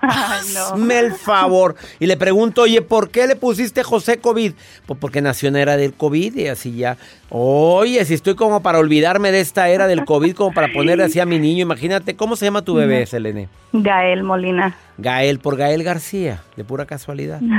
Hazme 0.04 1.00
el 1.00 1.14
favor. 1.14 1.76
Y 2.00 2.06
le 2.06 2.18
pregunto, 2.18 2.64
oye, 2.64 2.82
¿por 2.82 3.10
qué 3.10 3.28
le 3.28 3.36
pusiste 3.36 3.84
José 3.84 4.18
COVID? 4.18 4.54
Pues 4.86 5.00
porque 5.00 5.22
nació 5.22 5.50
en 5.50 5.56
era 5.56 5.78
del 5.78 5.94
COVID 5.94 6.36
y 6.36 6.48
así 6.48 6.76
ya. 6.76 6.98
Oye, 7.30 8.04
si 8.06 8.14
estoy 8.14 8.36
como 8.36 8.62
para 8.62 8.80
olvidarme 8.80 9.32
de 9.32 9.40
esta 9.40 9.70
era 9.70 9.88
del 9.88 10.06
COVID, 10.06 10.36
como 10.36 10.54
para 10.54 10.72
ponerle 10.72 11.06
así 11.06 11.20
a 11.20 11.26
mi 11.26 11.40
niño. 11.40 11.64
Imagínate, 11.64 12.16
¿cómo 12.16 12.36
se 12.36 12.46
llama 12.46 12.62
tu 12.62 12.76
bebé, 12.76 13.06
Selene? 13.06 13.50
Gael 13.72 14.24
Molina. 14.24 14.76
Gael, 14.98 15.40
por 15.40 15.58
Gael 15.58 15.84
García, 15.84 16.44
de 16.56 16.64
pura 16.64 16.86
casualidad. 16.86 17.42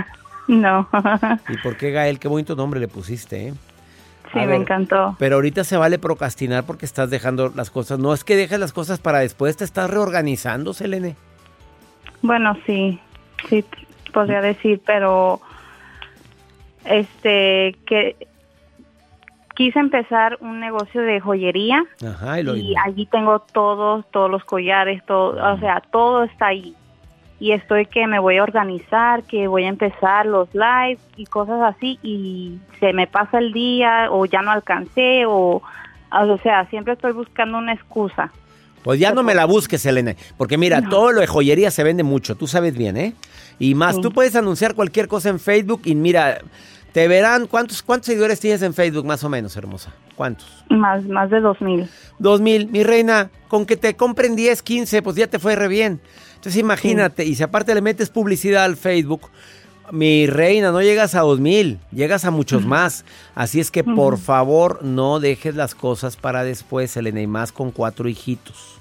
No. 0.47 0.87
¿Y 1.49 1.57
por 1.63 1.79
qué 1.79 1.91
Gael? 1.91 2.19
Qué 2.19 2.29
bonito 2.29 2.55
nombre 2.55 2.79
le 2.79 2.87
pusiste, 2.87 3.49
¿eh? 3.49 3.55
sí, 4.33 4.41
me 4.47 4.57
encantó. 4.57 5.17
Pero 5.19 5.37
ahorita 5.37 5.65
se 5.65 5.77
vale 5.77 5.99
procrastinar 5.99 6.65
porque 6.65 6.85
estás 6.87 7.11
dejando 7.11 7.53
las 7.55 7.71
cosas. 7.71 7.99
No 7.99 8.13
es 8.13 8.25
que 8.25 8.37
dejes 8.37 8.59
las 8.59 8.73
cosas 8.73 8.99
para 8.99 9.21
después, 9.21 9.57
te 9.57 9.65
estás 9.65 9.89
reorganizando, 9.89 10.75
Selene. 10.75 11.17
Bueno, 12.25 12.57
sí, 12.65 12.99
sí, 13.51 13.63
podría 14.11 14.41
decir, 14.41 14.81
pero 14.87 15.43
este, 16.87 17.77
que 17.87 18.17
quise 19.55 19.79
empezar 19.79 20.39
un 20.41 20.59
negocio 20.59 21.03
de 21.03 21.21
joyería 21.21 21.85
Ajá, 22.03 22.41
y 22.41 22.43
lo 22.43 22.57
y 22.57 22.75
allí 22.83 23.05
tengo 23.05 23.41
todos, 23.41 24.11
todos 24.11 24.31
los 24.31 24.43
collares, 24.43 25.05
todo, 25.05 25.37
o 25.53 25.59
sea, 25.59 25.83
todo 25.93 26.25
está 26.25 26.47
ahí. 26.47 26.75
Y 27.41 27.53
estoy 27.53 27.85
que 27.85 28.07
me 28.07 28.19
voy 28.19 28.39
a 28.39 28.43
organizar, 28.43 29.25
que 29.25 29.47
voy 29.47 29.65
a 29.65 29.69
empezar 29.69 30.25
los 30.25 30.49
lives 30.55 31.07
y 31.19 31.27
cosas 31.27 31.61
así 31.61 31.99
y 32.03 32.59
se 32.81 32.95
me 32.95 33.07
pasa 33.07 33.39
el 33.39 33.53
día 33.53 34.09
o 34.11 34.25
ya 34.25 34.41
no 34.41 34.51
alcancé 34.51 35.27
o, 35.27 35.61
o 36.11 36.39
sea, 36.39 36.65
siempre 36.71 36.95
estoy 36.95 37.13
buscando 37.13 37.59
una 37.59 37.75
excusa. 37.75 38.33
Pues 38.85 39.01
ya 39.01 39.13
no 39.13 39.25
me 39.25 39.35
la 39.35 39.47
busques, 39.47 39.83
Selene. 39.83 40.17
Porque 40.37 40.57
mira, 40.59 40.89
todo 40.89 41.11
lo 41.11 41.21
de 41.21 41.27
joyería 41.27 41.73
se 41.73 41.83
vende 41.83 42.05
mucho, 42.05 42.37
tú 42.37 42.47
sabes 42.47 42.77
bien, 42.77 42.97
¿eh? 42.97 43.15
Y 43.59 43.75
más, 43.75 43.97
Sí. 43.97 44.03
tú 44.03 44.13
puedes 44.13 44.37
anunciar 44.37 44.75
cualquier 44.75 45.09
cosa 45.09 45.31
en 45.31 45.41
Facebook 45.41 45.81
y 45.87 45.95
mira, 45.95 46.39
te 46.93 47.09
verán. 47.09 47.47
¿Cuántos, 47.47 47.83
¿Cuántos 47.83 48.07
seguidores 48.07 48.39
tienes 48.41 48.63
en 48.63 48.75
Facebook, 48.75 49.05
más 49.07 49.25
o 49.25 49.29
menos, 49.29 49.57
hermosa? 49.57 49.93
¿Cuántos? 50.15 50.47
Más, 50.69 51.03
más 51.07 51.31
de 51.31 51.41
dos 51.41 51.61
mil. 51.61 51.89
Dos 52.19 52.41
mil. 52.41 52.69
Mi 52.69 52.85
reina, 52.85 53.31
con 53.49 53.65
que 53.67 53.77
te 53.77 53.97
compren 53.97 54.37
10, 54.37 54.63
15, 54.63 55.03
pues 55.03 55.17
ya 55.17 55.27
te 55.29 55.39
fue 55.39 55.57
re 55.57 55.67
bien. 55.69 56.01
Entonces 56.37 56.61
imagínate, 56.61 57.25
y 57.25 57.35
si 57.37 57.43
aparte 57.43 57.75
le 57.75 57.81
metes 57.81 58.11
publicidad 58.11 58.65
al 58.65 58.77
Facebook, 58.77 59.31
mi 59.93 60.27
reina, 60.27 60.73
no 60.73 60.83
llegas 60.83 61.15
a 61.15 61.21
dos 61.21 61.41
mil, 61.41 61.79
llegas 61.91 62.25
a 62.27 62.31
muchos 62.31 62.65
más. 62.67 63.05
Así 63.35 63.61
es 63.61 63.71
que 63.71 63.83
por 63.83 64.19
favor 64.19 64.81
no 64.85 65.21
dejes 65.21 65.55
las 65.55 65.75
cosas 65.75 66.17
para 66.17 66.45
después, 66.45 66.91
Selena, 66.91 67.21
y 67.23 67.27
más 67.27 67.51
con 67.53 67.71
cuatro 67.71 68.09
hijitos. 68.09 68.74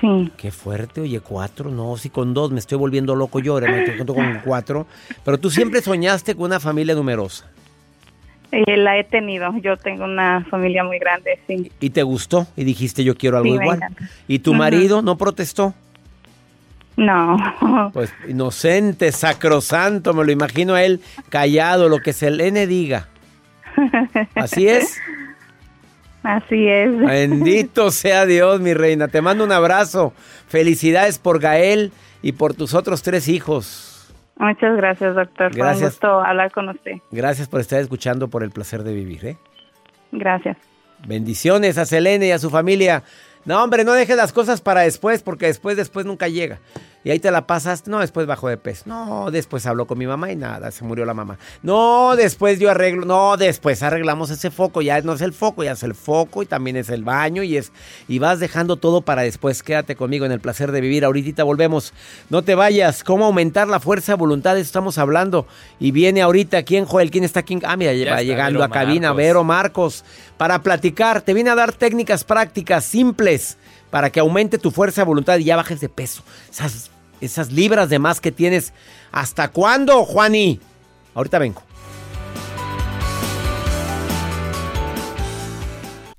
Sí. 0.00 0.30
Qué 0.36 0.50
fuerte, 0.50 1.00
oye, 1.00 1.20
cuatro, 1.20 1.70
no, 1.70 1.96
si 1.96 2.10
con 2.10 2.32
dos 2.34 2.50
me 2.52 2.60
estoy 2.60 2.78
volviendo 2.78 3.16
loco 3.16 3.40
yo, 3.40 3.54
ahora 3.54 3.70
me 3.70 3.84
estoy 3.84 4.06
con 4.06 4.40
cuatro. 4.44 4.86
Pero 5.24 5.38
tú 5.38 5.50
siempre 5.50 5.80
soñaste 5.80 6.34
con 6.34 6.46
una 6.46 6.60
familia 6.60 6.94
numerosa. 6.94 7.46
Eh, 8.50 8.76
la 8.76 8.98
he 8.98 9.04
tenido. 9.04 9.52
Yo 9.60 9.76
tengo 9.76 10.04
una 10.04 10.44
familia 10.50 10.84
muy 10.84 10.98
grande, 10.98 11.38
sí. 11.46 11.70
Y 11.80 11.90
te 11.90 12.02
gustó 12.02 12.46
y 12.56 12.64
dijiste 12.64 13.04
yo 13.04 13.14
quiero 13.16 13.38
algo 13.38 13.50
Sí, 13.50 13.60
igual. 13.60 13.80
¿Y 14.26 14.38
tu 14.38 14.54
marido 14.54 15.02
no 15.02 15.16
protestó? 15.18 15.74
No. 16.96 17.36
Pues 17.92 18.12
inocente, 18.28 19.12
sacrosanto, 19.12 20.14
me 20.14 20.24
lo 20.24 20.32
imagino 20.32 20.74
a 20.74 20.82
él 20.82 21.00
callado, 21.28 21.88
lo 21.88 21.98
que 21.98 22.12
Selene 22.12 22.66
diga. 22.66 23.08
Así 24.34 24.68
es. 24.68 24.98
Así 26.28 26.68
es. 26.68 26.94
Bendito 26.98 27.90
sea 27.90 28.26
Dios, 28.26 28.60
mi 28.60 28.74
reina. 28.74 29.08
Te 29.08 29.22
mando 29.22 29.44
un 29.44 29.52
abrazo. 29.52 30.12
Felicidades 30.46 31.18
por 31.18 31.40
Gael 31.40 31.90
y 32.20 32.32
por 32.32 32.52
tus 32.52 32.74
otros 32.74 33.02
tres 33.02 33.28
hijos. 33.28 34.12
Muchas 34.36 34.76
gracias, 34.76 35.14
doctor. 35.14 35.50
Fue 35.52 35.58
Gracias. 35.58 35.82
un 35.82 35.88
gusto 35.88 36.20
hablar 36.20 36.52
con 36.52 36.68
usted. 36.68 36.92
Gracias 37.10 37.48
por 37.48 37.60
estar 37.60 37.80
escuchando 37.80 38.28
por 38.28 38.42
el 38.42 38.50
placer 38.50 38.82
de 38.82 38.92
vivir, 38.92 39.24
¿eh? 39.24 39.38
Gracias. 40.12 40.58
Bendiciones 41.06 41.78
a 41.78 41.86
Selene 41.86 42.26
y 42.26 42.30
a 42.32 42.38
su 42.38 42.50
familia. 42.50 43.04
No, 43.46 43.64
hombre, 43.64 43.82
no 43.84 43.94
dejes 43.94 44.16
las 44.18 44.34
cosas 44.34 44.60
para 44.60 44.82
después, 44.82 45.22
porque 45.22 45.46
después, 45.46 45.78
después 45.78 46.04
nunca 46.04 46.28
llega. 46.28 46.58
Y 47.08 47.10
ahí 47.10 47.20
te 47.20 47.30
la 47.30 47.46
pasas. 47.46 47.86
No, 47.86 48.00
después 48.00 48.26
bajó 48.26 48.50
de 48.50 48.58
peso. 48.58 48.82
No, 48.84 49.30
después 49.30 49.64
habló 49.64 49.86
con 49.86 49.96
mi 49.96 50.06
mamá 50.06 50.30
y 50.30 50.36
nada, 50.36 50.70
se 50.70 50.84
murió 50.84 51.06
la 51.06 51.14
mamá. 51.14 51.38
No, 51.62 52.14
después 52.16 52.58
yo 52.58 52.70
arreglo. 52.70 53.06
No, 53.06 53.38
después 53.38 53.82
arreglamos 53.82 54.28
ese 54.28 54.50
foco. 54.50 54.82
Ya 54.82 55.00
no 55.00 55.14
es 55.14 55.22
el 55.22 55.32
foco, 55.32 55.64
ya 55.64 55.72
es 55.72 55.82
el 55.82 55.94
foco 55.94 56.42
y 56.42 56.46
también 56.46 56.76
es 56.76 56.90
el 56.90 57.04
baño 57.04 57.42
y 57.42 57.56
es. 57.56 57.72
Y 58.08 58.18
vas 58.18 58.40
dejando 58.40 58.76
todo 58.76 59.00
para 59.00 59.22
después. 59.22 59.62
Quédate 59.62 59.96
conmigo 59.96 60.26
en 60.26 60.32
el 60.32 60.40
placer 60.40 60.70
de 60.70 60.82
vivir. 60.82 61.06
Ahorita 61.06 61.44
volvemos. 61.44 61.94
No 62.28 62.42
te 62.42 62.54
vayas. 62.54 63.02
¿Cómo 63.02 63.24
aumentar 63.24 63.68
la 63.68 63.80
fuerza 63.80 64.12
de 64.12 64.16
voluntad? 64.18 64.54
De 64.54 64.60
eso 64.60 64.68
estamos 64.68 64.98
hablando. 64.98 65.46
Y 65.80 65.92
viene 65.92 66.20
ahorita. 66.20 66.62
¿Quién, 66.64 66.84
Joel? 66.84 67.10
¿Quién 67.10 67.24
está 67.24 67.40
aquí? 67.40 67.58
Ah, 67.64 67.78
mira, 67.78 67.94
Ya 67.94 68.16
va 68.16 68.22
llegando 68.22 68.58
Vero 68.58 68.64
a 68.64 68.68
cabina. 68.68 69.08
Marcos. 69.08 69.16
Vero 69.16 69.44
Marcos. 69.44 70.04
Para 70.36 70.62
platicar. 70.62 71.22
Te 71.22 71.32
viene 71.32 71.48
a 71.48 71.54
dar 71.54 71.72
técnicas 71.72 72.22
prácticas 72.22 72.84
simples 72.84 73.56
para 73.90 74.10
que 74.10 74.20
aumente 74.20 74.58
tu 74.58 74.70
fuerza 74.70 75.00
de 75.00 75.06
voluntad 75.06 75.38
y 75.38 75.44
ya 75.44 75.56
bajes 75.56 75.80
de 75.80 75.88
peso. 75.88 76.22
Esas, 76.50 76.90
esas 77.20 77.52
libras 77.52 77.88
de 77.88 77.98
más 77.98 78.20
que 78.20 78.32
tienes. 78.32 78.72
¿Hasta 79.12 79.48
cuándo, 79.48 80.04
Juani? 80.04 80.60
Ahorita 81.14 81.38
vengo. 81.38 81.67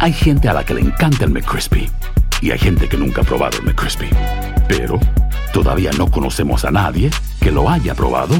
Hay 0.00 0.12
gente 0.12 0.48
a 0.48 0.52
la 0.52 0.64
que 0.64 0.74
le 0.74 0.80
encanta 0.80 1.24
el 1.24 1.32
McCrispy 1.32 1.90
y 2.40 2.52
hay 2.52 2.58
gente 2.58 2.88
que 2.88 2.96
nunca 2.96 3.22
ha 3.22 3.24
probado 3.24 3.58
el 3.58 3.64
McCrispy. 3.64 4.08
Pero 4.68 5.00
todavía 5.52 5.90
no 5.98 6.08
conocemos 6.08 6.64
a 6.64 6.70
nadie 6.70 7.10
que 7.40 7.50
lo 7.50 7.68
haya 7.68 7.96
probado 7.96 8.36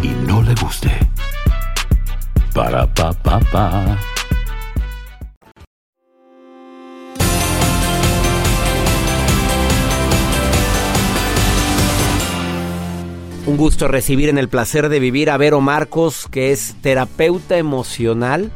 y 0.00 0.08
no 0.28 0.42
le 0.42 0.54
guste. 0.54 0.90
Para 2.54 2.86
pa 2.86 3.12
pa 3.14 3.40
pa. 3.40 3.98
Un 13.44 13.56
gusto 13.56 13.88
recibir 13.88 14.28
en 14.28 14.38
el 14.38 14.48
placer 14.48 14.88
de 14.88 15.00
vivir 15.00 15.30
a 15.30 15.36
Vero 15.36 15.60
Marcos, 15.60 16.28
que 16.30 16.52
es 16.52 16.76
terapeuta 16.80 17.58
emocional. 17.58 18.52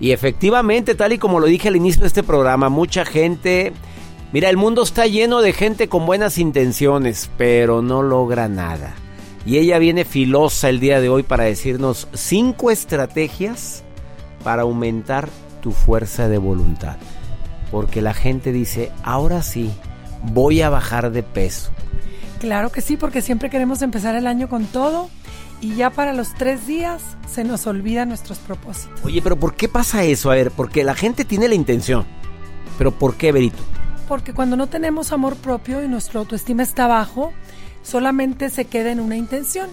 Y 0.00 0.12
efectivamente, 0.12 0.94
tal 0.94 1.12
y 1.12 1.18
como 1.18 1.40
lo 1.40 1.46
dije 1.46 1.68
al 1.68 1.76
inicio 1.76 2.02
de 2.02 2.08
este 2.08 2.22
programa, 2.22 2.68
mucha 2.68 3.04
gente... 3.04 3.72
Mira, 4.32 4.50
el 4.50 4.56
mundo 4.56 4.82
está 4.82 5.06
lleno 5.06 5.40
de 5.40 5.52
gente 5.52 5.88
con 5.88 6.04
buenas 6.04 6.36
intenciones, 6.36 7.30
pero 7.38 7.80
no 7.80 8.02
logra 8.02 8.48
nada. 8.48 8.94
Y 9.46 9.58
ella 9.58 9.78
viene 9.78 10.04
filosa 10.04 10.68
el 10.68 10.80
día 10.80 11.00
de 11.00 11.08
hoy 11.08 11.22
para 11.22 11.44
decirnos 11.44 12.08
cinco 12.12 12.72
estrategias 12.72 13.84
para 14.42 14.62
aumentar 14.62 15.28
tu 15.62 15.70
fuerza 15.70 16.28
de 16.28 16.38
voluntad. 16.38 16.96
Porque 17.70 18.02
la 18.02 18.12
gente 18.12 18.52
dice, 18.52 18.90
ahora 19.04 19.42
sí, 19.42 19.70
voy 20.22 20.60
a 20.62 20.70
bajar 20.70 21.12
de 21.12 21.22
peso. 21.22 21.70
Claro 22.46 22.70
que 22.70 22.80
sí, 22.80 22.96
porque 22.96 23.22
siempre 23.22 23.50
queremos 23.50 23.82
empezar 23.82 24.14
el 24.14 24.24
año 24.24 24.48
con 24.48 24.66
todo 24.66 25.10
y 25.60 25.74
ya 25.74 25.90
para 25.90 26.12
los 26.12 26.32
tres 26.32 26.64
días 26.64 27.02
se 27.28 27.42
nos 27.42 27.66
olvidan 27.66 28.08
nuestros 28.08 28.38
propósitos. 28.38 29.00
Oye, 29.02 29.20
pero 29.20 29.34
¿por 29.34 29.56
qué 29.56 29.68
pasa 29.68 30.04
eso? 30.04 30.30
A 30.30 30.36
ver, 30.36 30.52
porque 30.52 30.84
la 30.84 30.94
gente 30.94 31.24
tiene 31.24 31.48
la 31.48 31.56
intención. 31.56 32.06
Pero 32.78 32.92
¿por 32.92 33.16
qué, 33.16 33.32
Berito? 33.32 33.58
Porque 34.06 34.32
cuando 34.32 34.56
no 34.56 34.68
tenemos 34.68 35.10
amor 35.10 35.34
propio 35.34 35.82
y 35.82 35.88
nuestra 35.88 36.20
autoestima 36.20 36.62
está 36.62 36.86
bajo, 36.86 37.32
solamente 37.82 38.48
se 38.48 38.66
queda 38.66 38.92
en 38.92 39.00
una 39.00 39.16
intención 39.16 39.68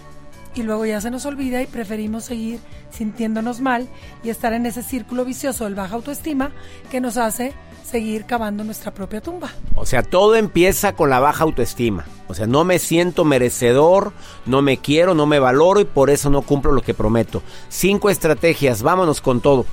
y 0.56 0.64
luego 0.64 0.88
ya 0.88 1.00
se 1.00 1.12
nos 1.12 1.28
olvida 1.28 1.62
y 1.62 1.68
preferimos 1.68 2.26
seguir 2.26 2.60
sintiéndonos 2.90 3.62
mal 3.62 3.88
y 4.24 4.30
estar 4.30 4.52
en 4.52 4.66
ese 4.66 4.82
círculo 4.82 5.26
vicioso 5.26 5.66
del 5.66 5.76
baja 5.76 5.94
autoestima 5.94 6.50
que 6.90 7.02
nos 7.02 7.18
hace 7.18 7.54
seguir 7.84 8.26
cavando 8.26 8.64
nuestra 8.64 8.94
propia 8.94 9.22
tumba. 9.22 9.50
O 9.76 9.86
sea, 9.86 10.04
todo 10.04 10.36
empieza 10.36 10.96
con 10.96 11.10
la 11.10 11.20
baja 11.20 11.44
autoestima. 11.44 12.06
O 12.28 12.34
sea, 12.34 12.48
no 12.48 12.64
me 12.64 12.80
siento 12.80 13.26
merecedor, 13.26 14.14
no 14.46 14.62
me 14.62 14.78
quiero, 14.78 15.14
no 15.14 15.26
me 15.26 15.40
valoro 15.40 15.80
y 15.80 15.86
por 15.86 16.10
eso 16.10 16.30
no 16.30 16.42
cumplo 16.42 16.72
lo 16.72 16.82
que 16.82 16.94
prometo. 16.94 17.44
Cinco 17.70 18.10
estrategias, 18.10 18.82
vámonos 18.82 19.22
con 19.22 19.42
todo. 19.42 19.66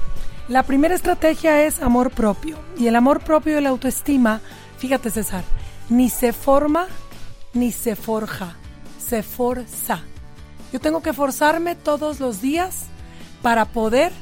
La 0.49 0.65
primera 0.65 0.95
estrategia 0.95 1.65
es 1.65 1.81
amor 1.81 2.11
propio. 2.11 2.57
Y 2.77 2.89
el 2.89 2.97
amor 2.97 3.21
propio 3.21 3.59
y 3.59 3.63
la 3.63 3.69
autoestima, 3.69 4.41
fíjate 4.79 5.11
César, 5.11 5.45
ni 5.89 6.11
se 6.11 6.33
forma 6.33 6.89
ni 7.53 7.73
se 7.73 7.97
forja, 7.97 8.57
se 8.99 9.23
forza. 9.23 10.01
Yo 10.73 10.81
tengo 10.81 11.03
que 11.03 11.13
forzarme 11.13 11.75
todos 11.75 12.21
los 12.21 12.41
días 12.41 12.87
para 13.43 13.67
poder 13.67 14.13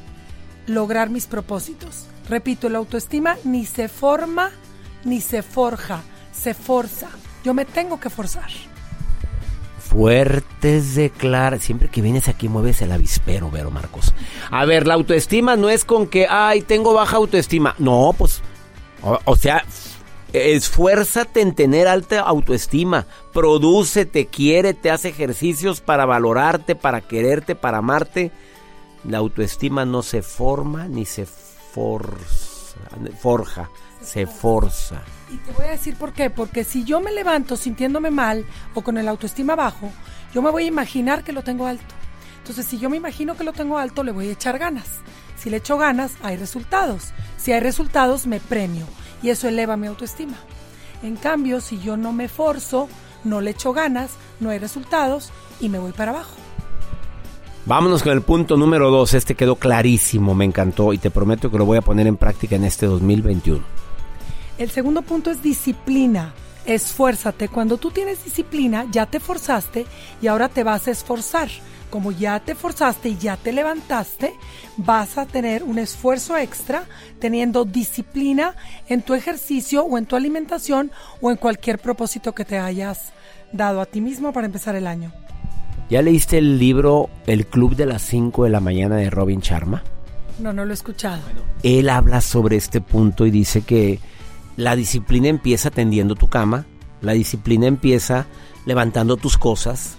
lograr 0.67 1.11
mis 1.11 1.27
propósitos. 1.27 2.07
Repito, 2.29 2.69
la 2.69 2.79
autoestima 2.79 3.37
ni 3.45 3.65
se 3.65 3.89
forma 3.89 4.51
ni 5.05 5.21
se 5.21 5.43
forja, 5.43 6.03
se 6.33 6.55
forza. 6.55 7.09
Yo 7.45 7.55
me 7.55 7.65
tengo 7.65 7.99
que 8.01 8.11
forzar. 8.11 8.51
Fuertes 9.79 10.95
declaraciones. 10.95 11.65
Siempre 11.65 11.89
que 11.89 12.03
vienes 12.03 12.29
aquí 12.29 12.49
mueves 12.49 12.83
el 12.83 12.93
avispero, 12.93 13.51
Vero 13.51 13.71
Marcos. 13.71 14.13
A 14.51 14.65
ver, 14.67 14.87
la 14.87 14.95
autoestima 14.95 15.57
no 15.57 15.71
es 15.71 15.85
con 15.85 16.07
que, 16.07 16.27
ay, 16.29 16.63
tengo 16.63 16.93
baja 16.93 17.17
autoestima. 17.17 17.75
No, 17.79 18.15
pues, 18.17 18.43
o, 19.03 19.37
sea, 19.37 19.65
esfuérzate 20.33 21.41
en 21.41 21.55
tener 21.55 21.89
alta 21.89 22.21
autoestima. 22.21 23.07
Prodúcete, 23.33 24.27
quiere, 24.27 24.75
te 24.75 24.91
hace 24.91 25.09
ejercicios 25.09 25.81
para 25.81 26.05
valorarte, 26.05 26.75
para 26.77 27.01
quererte, 27.01 27.55
para 27.55 27.79
amarte. 27.79 28.31
La 29.05 29.19
autoestima 29.19 29.87
no 29.87 30.03
se 30.03 30.21
forma 30.21 30.87
ni 30.87 31.07
se 31.07 31.25
forja, 33.21 33.71
se 34.01 34.27
forza. 34.27 35.03
Y 35.31 35.37
te 35.37 35.53
voy 35.53 35.67
a 35.67 35.71
decir 35.71 35.97
por 35.97 36.13
qué. 36.13 36.31
Porque 36.31 36.65
si 36.65 36.85
yo 36.85 37.01
me 37.01 37.13
levanto 37.13 37.57
sintiéndome 37.57 38.11
mal 38.11 38.45
o 38.75 38.83
con 38.83 38.99
el 38.99 39.09
autoestima 39.09 39.55
bajo, 39.55 39.91
yo 40.33 40.43
me 40.43 40.51
voy 40.51 40.65
a 40.65 40.69
imaginar 40.69 41.25
que 41.25 41.33
lo 41.33 41.43
tengo 41.43 41.67
alto. 41.67 41.95
Entonces, 42.39 42.67
si 42.67 42.79
yo 42.79 42.89
me 42.89 42.97
imagino 42.97 43.37
que 43.37 43.45
lo 43.45 43.53
tengo 43.53 43.79
alto, 43.79 44.03
le 44.03 44.13
voy 44.13 44.29
a 44.29 44.33
echar 44.33 44.59
ganas. 44.59 44.87
Si 45.37 45.51
le 45.51 45.59
echo 45.59 45.77
ganas, 45.77 46.13
hay 46.23 46.37
resultados. 46.37 47.13
Si 47.37 47.53
hay 47.53 47.61
resultados, 47.61 48.27
me 48.27 48.41
premio. 48.41 48.87
Y 49.23 49.31
eso 49.31 49.49
eleva 49.49 49.77
mi 49.77 49.87
autoestima. 49.87 50.37
En 51.03 51.17
cambio, 51.17 51.61
si 51.61 51.79
yo 51.79 51.97
no 51.97 52.13
me 52.13 52.29
forzo, 52.29 52.89
no 53.25 53.41
le 53.41 53.51
echo 53.51 53.73
ganas, 53.73 54.13
no 54.41 54.51
hay 54.51 54.59
resultados 54.59 55.31
y 55.61 55.69
me 55.69 55.79
voy 55.79 55.93
para 55.93 56.13
abajo. 56.13 56.38
Vámonos 57.69 58.03
con 58.03 58.13
el 58.13 58.23
punto 58.23 58.57
número 58.57 58.91
dos. 58.91 59.13
Este 59.13 59.35
quedó 59.35 59.57
clarísimo, 59.57 60.35
me 60.35 60.47
encantó 60.47 60.95
y 60.95 60.99
te 60.99 61.11
prometo 61.11 61.51
que 61.51 61.59
lo 61.59 61.67
voy 61.67 61.77
a 61.77 61.83
poner 61.83 62.07
en 62.07 62.17
práctica 62.17 62.57
en 62.57 62.65
este 62.65 62.87
2021. 62.87 63.63
El 64.57 64.71
segundo 64.71 65.03
punto 65.03 65.31
es 65.31 65.43
disciplina. 65.43 66.33
esfuérzate. 66.65 67.51
Cuando 67.51 67.77
tú 67.77 67.91
tienes 67.91 68.25
disciplina, 68.25 68.87
ya 68.91 69.05
te 69.05 69.21
forzaste 69.21 69.85
y 70.23 70.29
ahora 70.29 70.49
te 70.49 70.65
vas 70.65 70.89
a 70.89 70.93
esforzar. 70.93 71.51
Como 71.91 72.11
ya 72.11 72.41
te 72.41 72.55
forzaste 72.55 73.11
y 73.11 73.19
ya 73.19 73.37
te 73.37 73.53
levantaste, 73.53 74.33
vas 74.79 75.19
a 75.19 75.27
tener 75.27 75.63
un 75.63 75.79
esfuerzo 75.79 76.39
extra 76.39 76.85
teniendo 77.19 77.67
disciplina 77.67 78.57
en 78.89 79.03
tu 79.03 79.13
ejercicio 79.13 79.85
o 79.85 79.99
en 79.99 80.07
tu 80.07 80.17
alimentación 80.17 80.91
o 81.21 81.31
en 81.31 81.37
cualquier 81.37 81.79
propósito 81.79 82.35
que 82.35 82.47
te 82.47 82.59
hayas 82.59 83.13
dado 83.53 83.83
a 83.83 83.87
ti 83.87 84.01
mismo 84.01 84.33
para 84.33 84.47
empezar 84.47 84.75
el 84.75 84.87
año. 84.87 85.13
¿Ya 85.91 86.03
leíste 86.03 86.37
el 86.37 86.59
libro 86.59 87.09
El 87.27 87.47
Club 87.47 87.75
de 87.75 87.87
las 87.87 88.03
5 88.03 88.45
de 88.45 88.51
la 88.51 88.61
mañana 88.61 88.97
de 88.97 89.09
Robin 89.09 89.41
Sharma? 89.41 89.83
No, 90.39 90.53
no 90.53 90.67
lo 90.67 90.73
he 90.73 90.75
escuchado. 90.75 91.23
Él 91.63 91.89
habla 91.89 92.21
sobre 92.21 92.57
este 92.57 92.83
punto 92.83 93.25
y 93.25 93.31
dice 93.31 93.63
que 93.63 93.99
la 94.57 94.77
disciplina 94.77 95.29
empieza 95.29 95.71
tendiendo 95.71 96.15
tu 96.15 96.29
cama, 96.29 96.67
la 97.01 97.13
disciplina 97.13 97.67
empieza 97.67 98.27
levantando 98.67 99.17
tus 99.17 99.39
cosas. 99.39 99.97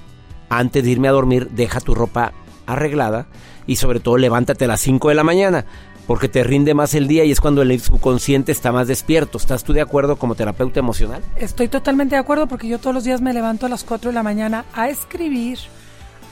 Antes 0.50 0.84
de 0.84 0.92
irme 0.92 1.08
a 1.08 1.12
dormir, 1.12 1.50
deja 1.50 1.80
tu 1.80 1.96
ropa 1.96 2.34
arreglada 2.68 3.28
y 3.66 3.78
sobre 3.78 4.00
todo 4.00 4.18
levántate 4.18 4.66
a 4.66 4.68
las 4.68 4.82
5 4.82 5.10
de 5.10 5.16
la 5.16 5.24
mañana 5.24 5.66
porque 6.10 6.28
te 6.28 6.44
rinde 6.44 6.74
más 6.74 6.96
el 6.96 7.08
día 7.08 7.24
y 7.24 7.32
es 7.32 7.40
cuando 7.40 7.62
el 7.62 7.80
subconsciente 7.80 8.52
está 8.52 8.72
más 8.72 8.88
despierto. 8.88 9.38
¿Estás 9.38 9.64
tú 9.64 9.74
de 9.74 9.82
acuerdo 9.82 10.16
como 10.16 10.34
terapeuta 10.34 10.80
emocional? 10.80 11.22
Estoy 11.36 11.68
totalmente 11.68 12.16
de 12.16 12.20
acuerdo 12.20 12.48
porque 12.48 12.68
yo 12.68 12.80
todos 12.80 12.96
los 12.96 13.04
días 13.04 13.22
me 13.22 13.32
levanto 13.32 13.68
a 13.68 13.70
las 13.70 13.84
4 13.84 14.10
de 14.10 14.16
la 14.16 14.24
mañana 14.24 14.66
a 14.74 14.90
escribir, 14.90 15.60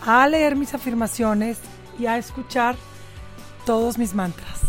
a 0.06 0.28
leer 0.28 0.56
mis 0.56 0.74
afirmaciones 0.74 1.58
y 2.00 2.06
a 2.06 2.18
escuchar 2.18 2.76
todos 3.66 3.98
mis 3.98 4.14
mantras. 4.14 4.60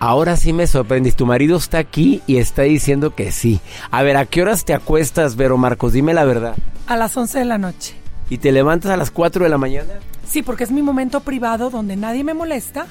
Ahora 0.00 0.36
sí 0.36 0.52
me 0.52 0.66
sorprendiste. 0.66 1.18
Tu 1.18 1.26
marido 1.26 1.56
está 1.56 1.78
aquí 1.78 2.22
y 2.26 2.36
está 2.36 2.62
diciendo 2.62 3.14
que 3.14 3.32
sí. 3.32 3.60
A 3.90 4.02
ver, 4.02 4.16
¿a 4.16 4.26
qué 4.26 4.42
horas 4.42 4.64
te 4.64 4.72
acuestas, 4.72 5.34
Vero 5.34 5.56
Marcos? 5.56 5.92
Dime 5.92 6.14
la 6.14 6.24
verdad. 6.24 6.54
A 6.86 6.96
las 6.96 7.16
11 7.16 7.40
de 7.40 7.44
la 7.44 7.58
noche. 7.58 7.96
¿Y 8.30 8.38
te 8.38 8.52
levantas 8.52 8.92
a 8.92 8.96
las 8.96 9.10
4 9.10 9.42
de 9.42 9.50
la 9.50 9.58
mañana? 9.58 9.94
Sí, 10.28 10.42
porque 10.42 10.64
es 10.64 10.70
mi 10.70 10.82
momento 10.82 11.20
privado 11.20 11.70
donde 11.70 11.96
nadie 11.96 12.22
me 12.22 12.34
molesta 12.34 12.86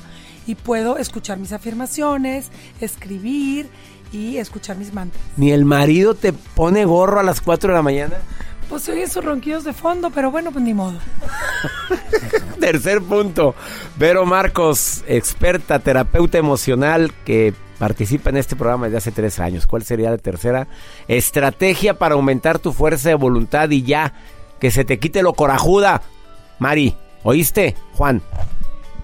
y 0.47 0.55
puedo 0.55 0.97
escuchar 0.97 1.37
mis 1.37 1.53
afirmaciones, 1.53 2.49
escribir 2.81 3.69
y 4.11 4.37
escuchar 4.37 4.77
mis 4.77 4.93
mantras. 4.93 5.23
¿Ni 5.37 5.51
el 5.51 5.63
marido 5.63 6.15
te 6.15 6.33
pone 6.33 6.85
gorro 6.85 7.19
a 7.19 7.23
las 7.23 7.39
4 7.41 7.69
de 7.69 7.75
la 7.75 7.83
mañana? 7.83 8.15
Pues 8.69 8.83
se 8.83 8.91
oyen 8.91 9.09
sus 9.09 9.23
ronquidos 9.23 9.63
de 9.63 9.73
fondo, 9.73 10.09
pero 10.09 10.29
bueno, 10.29 10.51
pues 10.51 10.63
ni 10.63 10.73
modo. 10.73 10.97
Tercer 12.59 13.01
punto. 13.01 13.55
Vero 13.97 14.25
Marcos, 14.25 15.03
experta, 15.07 15.79
terapeuta 15.79 16.37
emocional 16.37 17.13
que 17.25 17.53
participa 17.79 18.29
en 18.29 18.37
este 18.37 18.55
programa 18.55 18.85
desde 18.85 18.97
hace 18.97 19.11
tres 19.11 19.39
años. 19.39 19.67
¿Cuál 19.67 19.83
sería 19.83 20.09
la 20.09 20.17
tercera 20.17 20.67
estrategia 21.07 21.93
para 21.93 22.15
aumentar 22.15 22.59
tu 22.59 22.73
fuerza 22.73 23.09
de 23.09 23.15
voluntad 23.15 23.69
y 23.69 23.83
ya 23.83 24.13
que 24.59 24.71
se 24.71 24.83
te 24.83 24.99
quite 24.99 25.21
lo 25.21 25.33
corajuda? 25.33 26.01
Mari, 26.59 26.95
¿oíste? 27.23 27.75
Juan. 27.93 28.21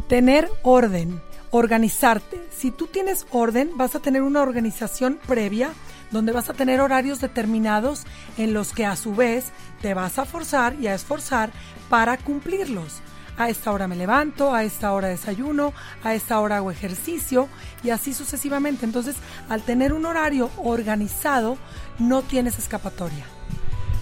Tener 0.07 0.49
orden, 0.63 1.21
organizarte. 1.53 2.41
Si 2.49 2.71
tú 2.71 2.87
tienes 2.87 3.27
orden, 3.31 3.69
vas 3.75 3.93
a 3.93 3.99
tener 3.99 4.23
una 4.23 4.41
organización 4.41 5.19
previa 5.27 5.69
donde 6.09 6.31
vas 6.31 6.49
a 6.49 6.53
tener 6.53 6.81
horarios 6.81 7.21
determinados 7.21 8.05
en 8.37 8.53
los 8.53 8.73
que 8.73 8.87
a 8.87 8.95
su 8.95 9.13
vez 9.13 9.45
te 9.79 9.93
vas 9.93 10.17
a 10.17 10.25
forzar 10.25 10.75
y 10.81 10.87
a 10.87 10.95
esforzar 10.95 11.51
para 11.89 12.17
cumplirlos. 12.17 13.01
A 13.37 13.49
esta 13.49 13.71
hora 13.71 13.87
me 13.87 13.95
levanto, 13.95 14.53
a 14.53 14.63
esta 14.63 14.93
hora 14.93 15.09
desayuno, 15.09 15.73
a 16.03 16.15
esta 16.15 16.39
hora 16.39 16.57
hago 16.57 16.71
ejercicio 16.71 17.47
y 17.83 17.91
así 17.91 18.13
sucesivamente. 18.13 18.85
Entonces, 18.85 19.15
al 19.47 19.61
tener 19.61 19.93
un 19.93 20.07
horario 20.07 20.49
organizado, 20.57 21.57
no 21.99 22.23
tienes 22.23 22.57
escapatoria. 22.57 23.25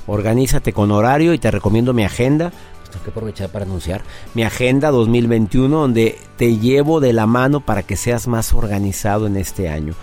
Organízate 0.08 0.74
con 0.74 0.92
horario 0.92 1.34
y 1.34 1.40
te 1.40 1.52
recomiendo 1.52 1.94
mi 1.94 2.04
agenda. 2.04 2.52
Tengo 2.92 3.04
que 3.04 3.10
aprovechar 3.10 3.50
para 3.50 3.66
anunciar 3.66 4.04
mi 4.34 4.44
agenda 4.44 4.92
2021 4.92 5.76
donde 5.76 6.20
te 6.38 6.58
llevo 6.58 7.00
de 7.00 7.14
la 7.14 7.26
mano 7.26 7.62
para 7.62 7.84
que 7.84 7.96
seas 7.96 8.28
más 8.28 8.54
organizado 8.54 9.28
en 9.28 9.38
este 9.38 9.70
año. 9.70 9.96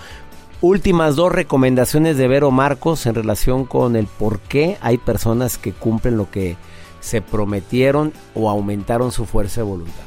Últimas 0.60 1.14
dos 1.14 1.30
recomendaciones 1.30 2.16
de 2.16 2.26
Vero 2.26 2.50
Marcos 2.50 3.06
en 3.06 3.14
relación 3.14 3.64
con 3.64 3.94
el 3.94 4.06
por 4.06 4.40
qué 4.40 4.76
hay 4.80 4.98
personas 4.98 5.56
que 5.56 5.72
cumplen 5.72 6.16
lo 6.16 6.30
que 6.30 6.56
se 7.00 7.22
prometieron 7.22 8.12
o 8.34 8.50
aumentaron 8.50 9.12
su 9.12 9.24
fuerza 9.24 9.60
de 9.60 9.66
voluntad. 9.66 10.02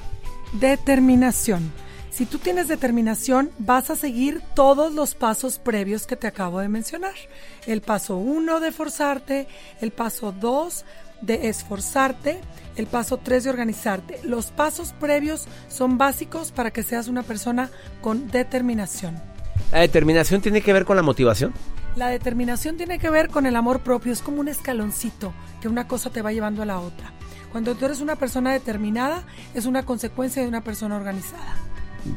Determinación. 0.52 1.72
Si 2.10 2.26
tú 2.26 2.39
tienes 2.39 2.67
determinación, 2.67 3.52
vas 3.58 3.89
a 3.89 3.96
seguir 3.96 4.41
todos 4.54 4.94
los 4.94 5.15
pasos 5.15 5.60
previos 5.60 6.06
que 6.06 6.17
te 6.17 6.28
acabo 6.28 6.60
de 6.60 6.67
mencionar. 6.67 7.13
El 7.65 7.82
paso 7.82 8.17
uno 8.17 8.60
de 8.60 8.74
forzarte, 8.74 9.48
el 9.80 9.91
paso 9.91 10.34
dos 10.34 10.84
de 11.21 11.49
esforzarte, 11.49 12.39
el 12.75 12.88
paso 12.88 13.17
tres 13.17 13.43
de 13.43 13.49
organizarte. 13.49 14.19
Los 14.23 14.47
pasos 14.47 14.93
previos 14.99 15.47
son 15.69 15.97
básicos 15.97 16.51
para 16.51 16.71
que 16.71 16.84
seas 16.84 17.07
una 17.07 17.23
persona 17.23 17.69
con 18.01 18.27
determinación. 18.29 19.21
¿La 19.71 19.79
determinación 19.79 20.41
tiene 20.41 20.62
que 20.62 20.73
ver 20.73 20.86
con 20.86 20.95
la 20.95 21.03
motivación? 21.03 21.53
La 21.95 22.07
determinación 22.07 22.77
tiene 22.77 22.99
que 22.99 23.10
ver 23.10 23.29
con 23.29 23.45
el 23.45 23.55
amor 23.55 23.81
propio, 23.81 24.13
es 24.13 24.21
como 24.21 24.39
un 24.39 24.47
escaloncito 24.47 25.34
que 25.62 25.67
una 25.67 25.88
cosa 25.88 26.10
te 26.10 26.21
va 26.21 26.31
llevando 26.31 26.62
a 26.62 26.65
la 26.65 26.79
otra. 26.79 27.12
Cuando 27.51 27.75
tú 27.75 27.86
eres 27.86 27.99
una 27.99 28.15
persona 28.15 28.53
determinada, 28.53 29.23
es 29.53 29.65
una 29.65 29.84
consecuencia 29.84 30.41
de 30.41 30.47
una 30.47 30.63
persona 30.63 30.95
organizada. 30.95 31.57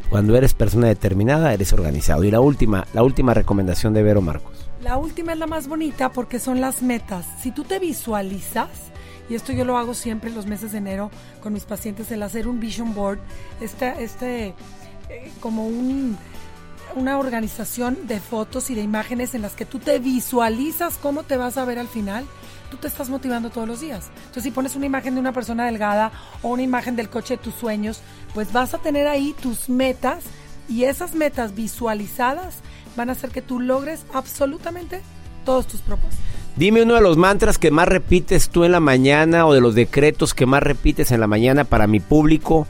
Cuando 0.08 0.36
eres 0.36 0.54
persona 0.54 0.86
determinada, 0.86 1.52
eres 1.52 1.72
organizado. 1.72 2.24
Y 2.24 2.30
la 2.30 2.40
última, 2.40 2.86
la 2.94 3.02
última 3.02 3.34
recomendación 3.34 3.92
de 3.94 4.02
Vero 4.02 4.20
Marcos. 4.20 4.63
La 4.84 4.98
última 4.98 5.32
es 5.32 5.38
la 5.38 5.46
más 5.46 5.66
bonita 5.66 6.12
porque 6.12 6.38
son 6.38 6.60
las 6.60 6.82
metas. 6.82 7.24
Si 7.40 7.50
tú 7.50 7.64
te 7.64 7.78
visualizas, 7.78 8.68
y 9.30 9.34
esto 9.34 9.54
yo 9.54 9.64
lo 9.64 9.78
hago 9.78 9.94
siempre 9.94 10.30
los 10.30 10.44
meses 10.44 10.72
de 10.72 10.78
enero 10.78 11.10
con 11.42 11.54
mis 11.54 11.64
pacientes, 11.64 12.10
el 12.10 12.22
hacer 12.22 12.46
un 12.46 12.60
vision 12.60 12.94
board, 12.94 13.18
este, 13.62 14.04
este 14.04 14.54
como 15.40 15.66
un 15.66 16.18
una 16.96 17.18
organización 17.18 18.06
de 18.06 18.20
fotos 18.20 18.68
y 18.68 18.74
de 18.74 18.82
imágenes 18.82 19.34
en 19.34 19.40
las 19.40 19.54
que 19.54 19.64
tú 19.64 19.78
te 19.78 19.98
visualizas 19.98 20.98
cómo 20.98 21.22
te 21.22 21.38
vas 21.38 21.56
a 21.56 21.64
ver 21.64 21.78
al 21.78 21.88
final, 21.88 22.26
tú 22.70 22.76
te 22.76 22.86
estás 22.86 23.08
motivando 23.08 23.48
todos 23.48 23.66
los 23.66 23.80
días. 23.80 24.10
Entonces, 24.18 24.42
si 24.44 24.50
pones 24.50 24.76
una 24.76 24.84
imagen 24.84 25.14
de 25.14 25.20
una 25.20 25.32
persona 25.32 25.64
delgada 25.64 26.12
o 26.42 26.50
una 26.50 26.62
imagen 26.62 26.94
del 26.94 27.08
coche 27.08 27.38
de 27.38 27.42
tus 27.42 27.54
sueños, 27.54 28.02
pues 28.34 28.52
vas 28.52 28.74
a 28.74 28.78
tener 28.78 29.06
ahí 29.06 29.34
tus 29.40 29.70
metas 29.70 30.24
y 30.68 30.84
esas 30.84 31.14
metas 31.14 31.54
visualizadas 31.54 32.56
van 32.96 33.08
a 33.08 33.12
hacer 33.12 33.30
que 33.30 33.42
tú 33.42 33.60
logres 33.60 34.04
absolutamente 34.12 35.00
todos 35.44 35.66
tus 35.66 35.80
propósitos. 35.80 36.24
Dime 36.56 36.82
uno 36.82 36.94
de 36.94 37.00
los 37.00 37.16
mantras 37.16 37.58
que 37.58 37.70
más 37.70 37.88
repites 37.88 38.48
tú 38.48 38.64
en 38.64 38.72
la 38.72 38.80
mañana 38.80 39.46
o 39.46 39.54
de 39.54 39.60
los 39.60 39.74
decretos 39.74 40.34
que 40.34 40.46
más 40.46 40.62
repites 40.62 41.10
en 41.10 41.20
la 41.20 41.26
mañana 41.26 41.64
para 41.64 41.86
mi 41.86 42.00
público 42.00 42.66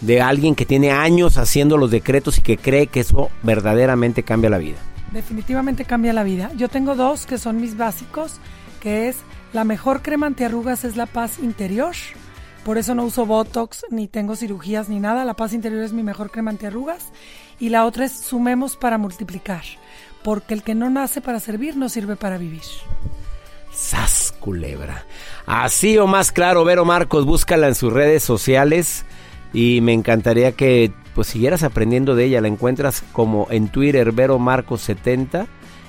de 0.00 0.20
alguien 0.20 0.54
que 0.54 0.66
tiene 0.66 0.90
años 0.90 1.38
haciendo 1.38 1.76
los 1.76 1.90
decretos 1.90 2.38
y 2.38 2.42
que 2.42 2.58
cree 2.58 2.88
que 2.88 3.00
eso 3.00 3.30
verdaderamente 3.42 4.24
cambia 4.24 4.50
la 4.50 4.58
vida? 4.58 4.78
Definitivamente 5.12 5.84
cambia 5.84 6.12
la 6.12 6.24
vida. 6.24 6.50
Yo 6.56 6.68
tengo 6.68 6.94
dos 6.94 7.26
que 7.26 7.38
son 7.38 7.60
mis 7.60 7.76
básicos, 7.76 8.40
que 8.80 9.08
es 9.08 9.16
la 9.52 9.64
mejor 9.64 10.02
crema 10.02 10.26
antiarrugas 10.26 10.84
es 10.84 10.96
la 10.96 11.06
paz 11.06 11.38
interior. 11.38 11.94
Por 12.64 12.78
eso 12.78 12.94
no 12.94 13.04
uso 13.04 13.26
Botox, 13.26 13.84
ni 13.90 14.06
tengo 14.06 14.36
cirugías, 14.36 14.88
ni 14.88 15.00
nada. 15.00 15.24
La 15.24 15.34
paz 15.34 15.52
interior 15.52 15.82
es 15.82 15.92
mi 15.92 16.04
mejor 16.04 16.30
crema 16.30 16.50
antiarrugas. 16.50 17.08
Y 17.58 17.70
la 17.70 17.84
otra 17.84 18.04
es 18.04 18.12
sumemos 18.12 18.76
para 18.76 18.98
multiplicar. 18.98 19.62
Porque 20.22 20.54
el 20.54 20.62
que 20.62 20.76
no 20.76 20.88
nace 20.88 21.20
para 21.20 21.40
servir 21.40 21.76
no 21.76 21.88
sirve 21.88 22.14
para 22.14 22.38
vivir. 22.38 22.62
¡Sas, 23.72 24.34
culebra! 24.38 25.06
Así 25.46 25.98
o 25.98 26.06
más 26.06 26.30
claro, 26.30 26.64
Vero 26.64 26.84
Marcos, 26.84 27.24
búscala 27.24 27.68
en 27.68 27.74
sus 27.74 27.92
redes 27.92 28.22
sociales 28.22 29.04
y 29.52 29.80
me 29.80 29.92
encantaría 29.92 30.52
que 30.52 30.92
pues 31.14 31.26
siguieras 31.28 31.62
aprendiendo 31.62 32.14
de 32.14 32.26
ella. 32.26 32.40
La 32.40 32.48
encuentras 32.48 33.02
como 33.12 33.48
en 33.50 33.68
Twitter 33.68 34.12
Vero 34.12 34.38
Marcos 34.38 34.82
70, 34.82 35.46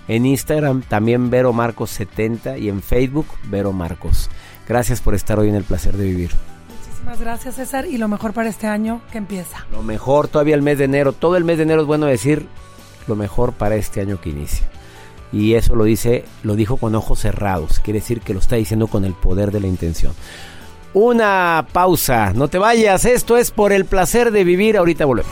en 0.08 0.26
Instagram 0.26 0.82
también 0.82 1.30
Vero 1.30 1.54
Marcos 1.54 1.92
70 1.92 2.58
y 2.58 2.70
en 2.70 2.82
Facebook 2.82 3.28
Vero 3.46 3.74
Marcos. 3.74 4.30
Gracias 4.68 5.02
por 5.02 5.14
estar 5.14 5.38
hoy 5.38 5.50
en 5.50 5.56
el 5.56 5.64
placer 5.64 5.98
de 5.98 6.06
vivir. 6.06 6.32
Muchísimas 7.04 7.20
gracias 7.20 7.56
César 7.56 7.86
y 7.86 7.98
lo 7.98 8.08
mejor 8.08 8.32
para 8.32 8.48
este 8.48 8.66
año 8.66 9.02
que 9.12 9.18
empieza. 9.18 9.66
Lo 9.72 9.84
mejor 9.84 10.30
todavía 10.30 10.56
el 10.56 10.62
mes 10.62 10.78
de 10.78 10.86
enero, 10.86 11.12
todo 11.12 11.36
el 11.36 11.44
mes 11.44 11.58
de 11.58 11.64
enero 11.64 11.82
es 11.82 11.88
bueno 11.88 12.06
decir 12.06 12.48
lo 13.08 13.18
mejor 13.18 13.52
para 13.52 13.76
este 13.76 14.00
año 14.00 14.22
que 14.22 14.30
inicia. 14.30 14.66
Y 15.34 15.56
eso 15.56 15.76
lo 15.76 15.84
dice, 15.84 16.24
lo 16.44 16.56
dijo 16.56 16.78
con 16.78 16.96
ojos 16.96 17.20
cerrados, 17.20 17.80
quiere 17.80 18.00
decir 18.00 18.22
que 18.22 18.34
lo 18.34 18.40
está 18.40 18.56
diciendo 18.56 18.88
con 18.88 19.04
el 19.04 19.14
poder 19.16 19.52
de 19.52 19.60
la 19.60 19.68
intención 19.68 20.14
una 20.94 21.66
pausa. 21.74 22.32
No 22.34 22.48
te 22.48 22.58
vayas, 22.58 23.04
esto 23.04 23.38
es 23.38 23.52
por 23.52 23.74
el 23.74 23.84
placer 23.84 24.32
de 24.32 24.44
vivir. 24.44 24.78
Ahorita 24.78 25.06
volvemos. 25.06 25.32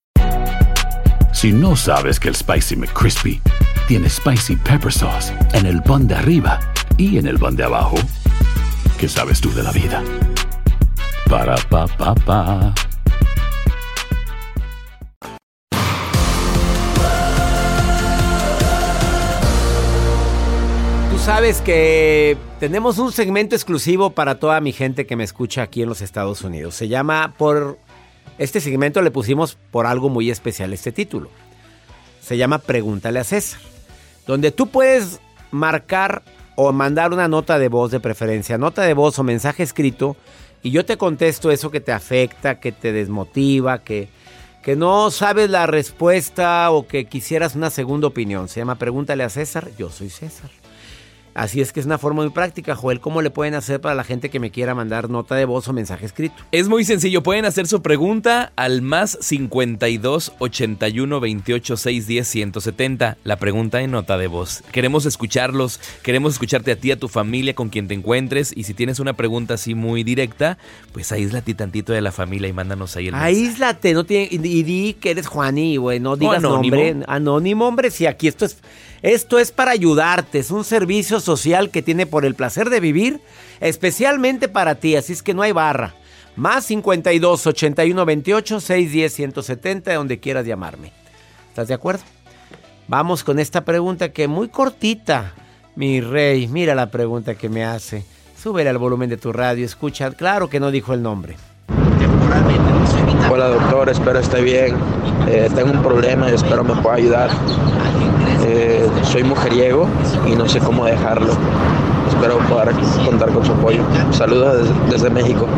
Si 1.33 1.51
no 1.51 1.75
sabes 1.75 2.19
que 2.19 2.27
el 2.27 2.35
Spicy 2.35 2.75
McCrispy 2.75 3.41
tiene 3.87 4.09
Spicy 4.09 4.57
Pepper 4.57 4.91
Sauce 4.91 5.33
en 5.53 5.65
el 5.65 5.81
pan 5.81 6.07
de 6.07 6.15
arriba 6.15 6.59
y 6.97 7.17
en 7.17 7.25
el 7.25 7.39
pan 7.39 7.55
de 7.55 7.63
abajo, 7.63 7.95
¿qué 8.99 9.07
sabes 9.07 9.39
tú 9.39 9.51
de 9.53 9.63
la 9.63 9.71
vida? 9.71 10.03
Para, 11.29 11.55
pa, 11.55 11.87
pa, 11.87 12.13
pa. 12.13 12.73
Tú 21.11 21.17
sabes 21.17 21.61
que 21.61 22.37
tenemos 22.59 22.99
un 22.99 23.11
segmento 23.11 23.55
exclusivo 23.55 24.11
para 24.11 24.37
toda 24.37 24.59
mi 24.59 24.73
gente 24.73 25.07
que 25.07 25.15
me 25.15 25.23
escucha 25.23 25.63
aquí 25.63 25.81
en 25.81 25.89
los 25.89 26.01
Estados 26.01 26.43
Unidos. 26.43 26.75
Se 26.75 26.87
llama 26.87 27.33
por... 27.37 27.79
Este 28.41 28.59
segmento 28.59 29.03
le 29.03 29.11
pusimos 29.11 29.55
por 29.69 29.85
algo 29.85 30.09
muy 30.09 30.31
especial 30.31 30.73
este 30.73 30.91
título. 30.91 31.29
Se 32.23 32.37
llama 32.37 32.57
Pregúntale 32.57 33.19
a 33.19 33.23
César. 33.23 33.61
Donde 34.25 34.49
tú 34.49 34.65
puedes 34.65 35.19
marcar 35.51 36.23
o 36.55 36.71
mandar 36.71 37.13
una 37.13 37.27
nota 37.27 37.59
de 37.59 37.67
voz 37.67 37.91
de 37.91 37.99
preferencia, 37.99 38.57
nota 38.57 38.81
de 38.81 38.95
voz 38.95 39.19
o 39.19 39.23
mensaje 39.23 39.61
escrito, 39.61 40.17
y 40.63 40.71
yo 40.71 40.85
te 40.85 40.97
contesto 40.97 41.51
eso 41.51 41.69
que 41.69 41.81
te 41.81 41.91
afecta, 41.91 42.59
que 42.59 42.71
te 42.71 42.91
desmotiva, 42.91 43.83
que, 43.83 44.09
que 44.63 44.75
no 44.75 45.11
sabes 45.11 45.51
la 45.51 45.67
respuesta 45.67 46.71
o 46.71 46.87
que 46.87 47.05
quisieras 47.05 47.53
una 47.53 47.69
segunda 47.69 48.07
opinión. 48.07 48.47
Se 48.47 48.59
llama 48.59 48.79
Pregúntale 48.79 49.23
a 49.23 49.29
César. 49.29 49.69
Yo 49.77 49.91
soy 49.91 50.09
César. 50.09 50.49
Así 51.33 51.61
es 51.61 51.71
que 51.71 51.79
es 51.79 51.85
una 51.85 51.97
forma 51.97 52.23
muy 52.23 52.31
práctica, 52.31 52.75
Joel. 52.75 52.99
¿Cómo 52.99 53.21
le 53.21 53.29
pueden 53.29 53.53
hacer 53.53 53.79
para 53.79 53.95
la 53.95 54.03
gente 54.03 54.29
que 54.29 54.39
me 54.39 54.51
quiera 54.51 54.75
mandar 54.75 55.09
nota 55.09 55.35
de 55.35 55.45
voz 55.45 55.67
o 55.67 55.73
mensaje 55.73 56.05
escrito? 56.05 56.35
Es 56.51 56.67
muy 56.67 56.83
sencillo, 56.83 57.23
pueden 57.23 57.45
hacer 57.45 57.67
su 57.67 57.81
pregunta 57.81 58.51
al 58.55 58.81
más 58.81 59.17
52 59.21 60.33
81 60.39 61.19
28 61.19 61.77
610 61.77 62.27
170. 62.27 63.17
La 63.23 63.37
pregunta 63.37 63.81
en 63.81 63.91
nota 63.91 64.17
de 64.17 64.27
voz. 64.27 64.63
Queremos 64.71 65.05
escucharlos, 65.05 65.79
queremos 66.03 66.33
escucharte 66.33 66.71
a 66.71 66.75
ti, 66.75 66.91
a 66.91 66.99
tu 66.99 67.07
familia, 67.07 67.53
con 67.53 67.69
quien 67.69 67.87
te 67.87 67.93
encuentres. 67.93 68.51
Y 68.55 68.63
si 68.63 68.73
tienes 68.73 68.99
una 68.99 69.13
pregunta 69.13 69.53
así 69.53 69.75
muy 69.75 70.03
directa, 70.03 70.57
pues 70.91 71.11
aíslate 71.11 71.53
tantito 71.53 71.93
de 71.93 72.01
la 72.01 72.11
familia 72.11 72.49
y 72.49 72.53
mándanos 72.53 72.95
ahí 72.95 73.07
el 73.07 73.13
mensaje. 73.13 73.33
Aíslate, 73.35 73.93
no 73.93 74.03
tiene, 74.05 74.27
y, 74.31 74.35
y 74.35 74.63
di 74.63 74.93
que 74.93 75.11
eres 75.11 75.27
Juani, 75.27 75.77
güey, 75.77 75.99
no 75.99 76.15
digas 76.15 76.37
anónimo. 76.37 76.75
nombre. 76.75 77.05
Anónimo, 77.07 77.67
hombre, 77.67 77.91
si 77.91 78.05
aquí 78.05 78.27
esto 78.27 78.45
es, 78.45 78.57
esto 79.01 79.39
es 79.39 79.51
para 79.51 79.71
ayudarte, 79.71 80.39
es 80.39 80.51
un 80.51 80.63
servicio 80.63 81.19
social 81.19 81.71
que 81.71 81.81
tiene 81.81 82.05
por 82.05 82.25
el 82.25 82.35
placer 82.35 82.69
de 82.69 82.79
vivir, 82.79 83.21
especialmente 83.59 84.47
para 84.47 84.75
ti, 84.75 84.95
así 84.95 85.13
es 85.13 85.23
que 85.23 85.33
no 85.33 85.41
hay 85.41 85.51
barra. 85.51 85.95
Más 86.35 86.65
52 86.65 87.47
81 87.47 88.05
28 88.05 88.59
610 88.59 89.13
170, 89.13 89.93
donde 89.95 90.19
quieras 90.19 90.45
llamarme. 90.45 90.91
¿Estás 91.49 91.67
de 91.67 91.73
acuerdo? 91.73 92.03
Vamos 92.87 93.23
con 93.23 93.39
esta 93.39 93.65
pregunta 93.65 94.11
que 94.11 94.23
es 94.23 94.29
muy 94.29 94.49
cortita. 94.49 95.33
Mi 95.75 96.01
rey, 96.01 96.47
mira 96.47 96.75
la 96.75 96.91
pregunta 96.91 97.35
que 97.35 97.49
me 97.49 97.65
hace. 97.65 98.05
Súbele 98.41 98.69
al 98.69 98.77
volumen 98.77 99.09
de 99.09 99.17
tu 99.17 99.31
radio, 99.31 99.65
escucha. 99.65 100.11
Claro 100.11 100.49
que 100.49 100.59
no 100.59 100.71
dijo 100.71 100.93
el 100.93 101.01
nombre. 101.01 101.37
Hola 103.31 103.47
doctor, 103.47 103.89
espero 103.89 104.19
esté 104.19 104.41
bien. 104.41 104.75
Eh, 105.27 105.49
tengo 105.55 105.71
un 105.71 105.81
problema 105.81 106.29
y 106.29 106.35
espero 106.35 106.63
me 106.63 106.75
pueda 106.81 106.95
ayudar. 106.95 107.29
Soy 109.11 109.25
mujeriego 109.25 109.89
y 110.25 110.37
no 110.37 110.47
sé 110.47 110.59
cómo 110.61 110.85
dejarlo. 110.85 111.33
Espero 112.07 112.37
poder 112.47 112.73
contar 113.03 113.29
con 113.33 113.45
su 113.45 113.51
apoyo. 113.51 113.83
Saludos 114.13 114.69
desde, 114.89 115.09
México. 115.09 115.49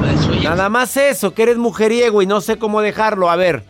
Nada 0.41 0.69
más 0.69 0.97
eso, 0.97 1.35
que 1.35 1.43
eres 1.43 1.57
mujeriego 1.57 2.23
y 2.23 2.25
no 2.25 2.41
sé 2.41 2.57
cómo 2.57 2.81
dejarlo. 2.81 3.29
A 3.29 3.35
ver, 3.35 3.63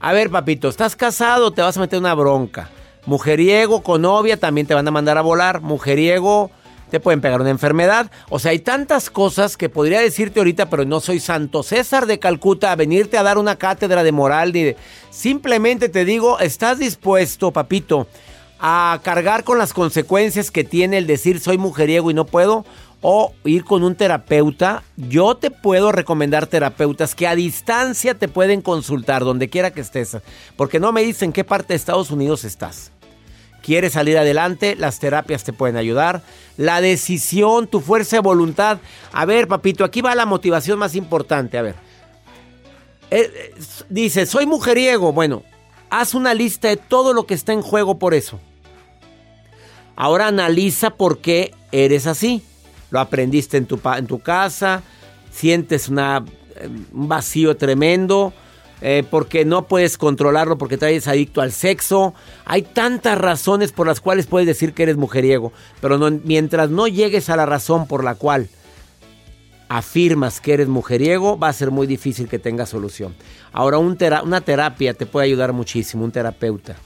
a 0.00 0.12
ver, 0.12 0.28
papito, 0.28 0.68
¿estás 0.68 0.96
casado? 0.96 1.50
Te 1.50 1.62
vas 1.62 1.78
a 1.78 1.80
meter 1.80 1.98
una 1.98 2.14
bronca. 2.14 2.68
Mujeriego 3.06 3.82
con 3.82 4.02
novia 4.02 4.38
también 4.38 4.66
te 4.66 4.74
van 4.74 4.86
a 4.86 4.90
mandar 4.90 5.16
a 5.16 5.22
volar. 5.22 5.62
Mujeriego 5.62 6.50
te 6.90 7.00
pueden 7.00 7.22
pegar 7.22 7.40
una 7.40 7.48
enfermedad. 7.48 8.10
O 8.28 8.38
sea, 8.38 8.50
hay 8.50 8.58
tantas 8.58 9.08
cosas 9.08 9.56
que 9.56 9.70
podría 9.70 10.00
decirte 10.00 10.40
ahorita, 10.40 10.68
pero 10.68 10.84
no 10.84 11.00
soy 11.00 11.20
Santo 11.20 11.62
César 11.62 12.04
de 12.04 12.18
Calcuta 12.18 12.70
a 12.70 12.76
venirte 12.76 13.16
a 13.16 13.22
dar 13.22 13.38
una 13.38 13.56
cátedra 13.56 14.02
de 14.02 14.12
moral. 14.12 14.52
Ni. 14.52 14.74
Simplemente 15.08 15.88
te 15.88 16.04
digo, 16.04 16.38
¿estás 16.38 16.78
dispuesto, 16.78 17.50
papito, 17.50 18.06
a 18.64 19.00
cargar 19.02 19.42
con 19.42 19.58
las 19.58 19.72
consecuencias 19.72 20.52
que 20.52 20.62
tiene 20.62 20.96
el 20.96 21.08
decir 21.08 21.40
soy 21.40 21.58
mujeriego 21.58 22.10
y 22.10 22.14
no 22.14 22.24
puedo? 22.24 22.64
O 23.00 23.34
ir 23.44 23.64
con 23.64 23.82
un 23.82 23.96
terapeuta. 23.96 24.84
Yo 24.96 25.34
te 25.34 25.50
puedo 25.50 25.90
recomendar 25.90 26.46
terapeutas 26.46 27.16
que 27.16 27.26
a 27.26 27.34
distancia 27.34 28.14
te 28.14 28.28
pueden 28.28 28.62
consultar, 28.62 29.24
donde 29.24 29.48
quiera 29.48 29.72
que 29.72 29.80
estés. 29.80 30.16
Porque 30.56 30.78
no 30.78 30.92
me 30.92 31.02
dicen 31.02 31.32
qué 31.32 31.42
parte 31.42 31.72
de 31.72 31.76
Estados 31.76 32.12
Unidos 32.12 32.44
estás 32.44 32.92
quieres 33.62 33.92
salir 33.92 34.18
adelante, 34.18 34.76
las 34.76 34.98
terapias 34.98 35.44
te 35.44 35.52
pueden 35.52 35.76
ayudar. 35.76 36.22
La 36.56 36.80
decisión, 36.80 37.68
tu 37.68 37.80
fuerza 37.80 38.16
de 38.16 38.20
voluntad. 38.20 38.78
A 39.12 39.24
ver, 39.24 39.48
papito, 39.48 39.84
aquí 39.84 40.02
va 40.02 40.14
la 40.14 40.26
motivación 40.26 40.78
más 40.78 40.94
importante. 40.94 41.56
A 41.56 41.62
ver. 41.62 41.76
Eh, 43.10 43.30
eh, 43.32 43.54
dice, 43.88 44.26
soy 44.26 44.46
mujeriego. 44.46 45.12
Bueno, 45.12 45.44
haz 45.88 46.12
una 46.14 46.34
lista 46.34 46.68
de 46.68 46.76
todo 46.76 47.14
lo 47.14 47.24
que 47.24 47.34
está 47.34 47.52
en 47.52 47.62
juego 47.62 47.98
por 47.98 48.12
eso. 48.12 48.40
Ahora 49.96 50.28
analiza 50.28 50.90
por 50.90 51.18
qué 51.18 51.54
eres 51.70 52.06
así. 52.06 52.42
Lo 52.90 53.00
aprendiste 53.00 53.56
en 53.56 53.66
tu, 53.66 53.80
en 53.96 54.06
tu 54.06 54.18
casa, 54.20 54.82
sientes 55.30 55.88
una, 55.88 56.24
eh, 56.56 56.68
un 56.92 57.08
vacío 57.08 57.56
tremendo, 57.56 58.32
eh, 58.80 59.04
porque 59.08 59.44
no 59.44 59.68
puedes 59.68 59.96
controlarlo, 59.96 60.58
porque 60.58 60.76
te 60.76 60.86
eres 60.86 61.06
adicto 61.06 61.40
al 61.40 61.52
sexo. 61.52 62.14
Hay 62.44 62.62
tantas 62.62 63.16
razones 63.16 63.72
por 63.72 63.86
las 63.86 64.00
cuales 64.00 64.26
puedes 64.26 64.46
decir 64.46 64.74
que 64.74 64.82
eres 64.82 64.96
mujeriego, 64.96 65.52
pero 65.80 65.98
mientras 66.24 66.68
no 66.68 66.88
llegues 66.88 67.30
a 67.30 67.36
la 67.36 67.46
razón 67.46 67.86
por 67.86 68.02
la 68.04 68.16
cual 68.16 68.48
afirmas 69.68 70.40
que 70.40 70.52
eres 70.52 70.68
mujeriego, 70.68 71.38
va 71.38 71.48
a 71.48 71.52
ser 71.52 71.70
muy 71.70 71.86
difícil 71.86 72.28
que 72.28 72.38
tengas 72.38 72.68
solución. 72.68 73.14
Ahora, 73.52 73.78
una 73.78 74.40
terapia 74.42 74.92
te 74.92 75.06
puede 75.06 75.26
ayudar 75.26 75.52
muchísimo, 75.54 76.04
un 76.04 76.12
terapeuta. 76.12 76.76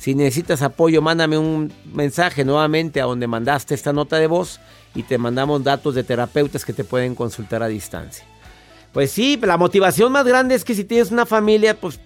Si 0.00 0.14
necesitas 0.14 0.62
apoyo, 0.62 1.02
mándame 1.02 1.36
un 1.36 1.70
mensaje 1.92 2.42
nuevamente 2.42 3.02
a 3.02 3.04
donde 3.04 3.26
mandaste 3.26 3.74
esta 3.74 3.92
nota 3.92 4.16
de 4.16 4.28
voz 4.28 4.58
y 4.94 5.02
te 5.02 5.18
mandamos 5.18 5.62
datos 5.62 5.94
de 5.94 6.04
terapeutas 6.04 6.64
que 6.64 6.72
te 6.72 6.84
pueden 6.84 7.14
consultar 7.14 7.62
a 7.62 7.68
distancia. 7.68 8.24
Pues 8.94 9.10
sí, 9.12 9.38
la 9.42 9.58
motivación 9.58 10.10
más 10.10 10.24
grande 10.24 10.54
es 10.54 10.64
que 10.64 10.74
si 10.74 10.84
tienes 10.84 11.10
una 11.10 11.26
familia, 11.26 11.78
pues 11.78 12.00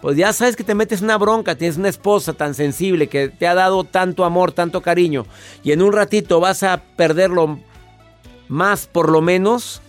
pues 0.00 0.16
ya 0.16 0.32
sabes 0.32 0.56
que 0.56 0.64
te 0.64 0.74
metes 0.74 1.02
una 1.02 1.18
bronca, 1.18 1.54
tienes 1.54 1.76
una 1.76 1.88
esposa 1.88 2.32
tan 2.32 2.54
sensible 2.54 3.06
que 3.06 3.28
te 3.28 3.46
ha 3.46 3.54
dado 3.54 3.84
tanto 3.84 4.24
amor, 4.24 4.50
tanto 4.50 4.80
cariño, 4.80 5.24
y 5.62 5.70
en 5.70 5.82
un 5.82 5.92
ratito 5.92 6.40
vas 6.40 6.64
a 6.64 6.82
perderlo 6.96 7.60
más 8.48 8.88
por 8.88 9.08
lo 9.08 9.20
menos, 9.20 9.82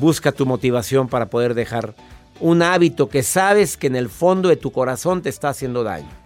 busca 0.00 0.32
tu 0.32 0.46
motivación 0.46 1.06
para 1.06 1.26
poder 1.26 1.54
dejar 1.54 1.94
un 2.40 2.62
hábito 2.62 3.08
que 3.08 3.22
sabes 3.22 3.76
que 3.76 3.86
en 3.86 3.94
el 3.94 4.08
fondo 4.08 4.48
de 4.48 4.56
tu 4.56 4.72
corazón 4.72 5.22
te 5.22 5.28
está 5.28 5.50
haciendo 5.50 5.84
daño. 5.84 6.25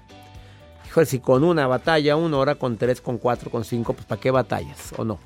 Híjole, 0.90 1.06
si 1.06 1.20
con 1.20 1.44
una 1.44 1.68
batalla, 1.68 2.16
una 2.16 2.36
hora, 2.36 2.56
con 2.56 2.76
tres, 2.76 3.00
con 3.00 3.18
cuatro, 3.18 3.48
con 3.48 3.64
cinco, 3.64 3.92
pues 3.92 4.06
¿para 4.06 4.20
qué 4.20 4.32
batallas 4.32 4.92
o 4.96 5.04
no? 5.04 5.20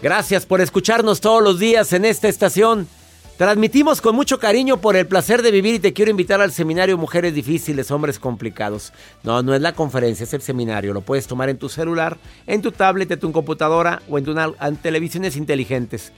Gracias 0.00 0.46
por 0.46 0.62
escucharnos 0.62 1.20
todos 1.20 1.42
los 1.42 1.58
días 1.58 1.92
en 1.92 2.06
esta 2.06 2.28
estación. 2.28 2.88
Transmitimos 3.36 4.00
con 4.00 4.16
mucho 4.16 4.38
cariño 4.38 4.78
por 4.78 4.96
el 4.96 5.06
placer 5.06 5.42
de 5.42 5.50
vivir 5.50 5.74
y 5.74 5.78
te 5.80 5.92
quiero 5.92 6.10
invitar 6.10 6.40
al 6.40 6.50
seminario 6.50 6.96
Mujeres 6.96 7.34
Difíciles, 7.34 7.90
Hombres 7.90 8.18
Complicados. 8.18 8.94
No, 9.22 9.42
no 9.42 9.52
es 9.52 9.60
la 9.60 9.74
conferencia, 9.74 10.24
es 10.24 10.32
el 10.32 10.40
seminario. 10.40 10.94
Lo 10.94 11.02
puedes 11.02 11.26
tomar 11.26 11.50
en 11.50 11.58
tu 11.58 11.68
celular, 11.68 12.16
en 12.46 12.62
tu 12.62 12.72
tablet, 12.72 13.10
en 13.10 13.20
tu 13.20 13.32
computadora 13.32 14.00
o 14.08 14.16
en, 14.16 14.24
tu, 14.24 14.34
en 14.38 14.76
televisiones 14.76 15.36
inteligentes. 15.36 16.10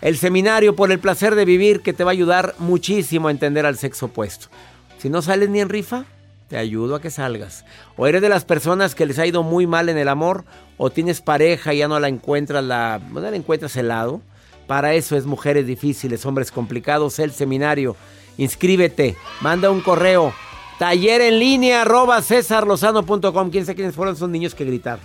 El 0.00 0.16
seminario 0.16 0.74
por 0.74 0.90
el 0.92 0.98
placer 0.98 1.34
de 1.34 1.44
vivir 1.44 1.82
que 1.82 1.92
te 1.92 2.04
va 2.04 2.12
a 2.12 2.12
ayudar 2.12 2.54
muchísimo 2.58 3.28
a 3.28 3.32
entender 3.32 3.66
al 3.66 3.76
sexo 3.76 4.06
opuesto. 4.06 4.48
Si 4.96 5.10
no 5.10 5.20
sales 5.20 5.50
ni 5.50 5.60
en 5.60 5.68
rifa, 5.68 6.06
te 6.48 6.56
ayudo 6.56 6.96
a 6.96 7.00
que 7.00 7.10
salgas. 7.10 7.64
O 7.96 8.06
eres 8.06 8.22
de 8.22 8.28
las 8.28 8.44
personas 8.44 8.94
que 8.94 9.06
les 9.06 9.18
ha 9.18 9.26
ido 9.26 9.42
muy 9.42 9.66
mal 9.66 9.88
en 9.88 9.98
el 9.98 10.08
amor, 10.08 10.44
o 10.76 10.90
tienes 10.90 11.20
pareja 11.20 11.74
y 11.74 11.78
ya 11.78 11.88
no 11.88 12.00
la 12.00 12.08
encuentras, 12.08 12.64
la, 12.64 13.00
no 13.12 13.20
la 13.20 13.34
encuentras 13.34 13.76
el 13.76 13.88
lado. 13.88 14.20
Para 14.66 14.94
eso 14.94 15.16
es 15.16 15.26
Mujeres 15.26 15.66
Difíciles, 15.66 16.24
Hombres 16.26 16.50
Complicados, 16.50 17.18
el 17.18 17.32
seminario. 17.32 17.96
Inscríbete, 18.36 19.16
manda 19.40 19.70
un 19.70 19.80
correo. 19.80 20.32
Taller 20.78 21.22
en 21.22 21.38
línea 21.38 21.82
arroba 21.82 22.22
cesarlozano.com. 22.22 23.50
¿Quién 23.50 23.64
sabe 23.64 23.76
quiénes 23.76 23.94
fueron 23.94 24.14
esos 24.14 24.28
niños 24.28 24.54
que 24.54 24.64
gritaron? 24.64 25.04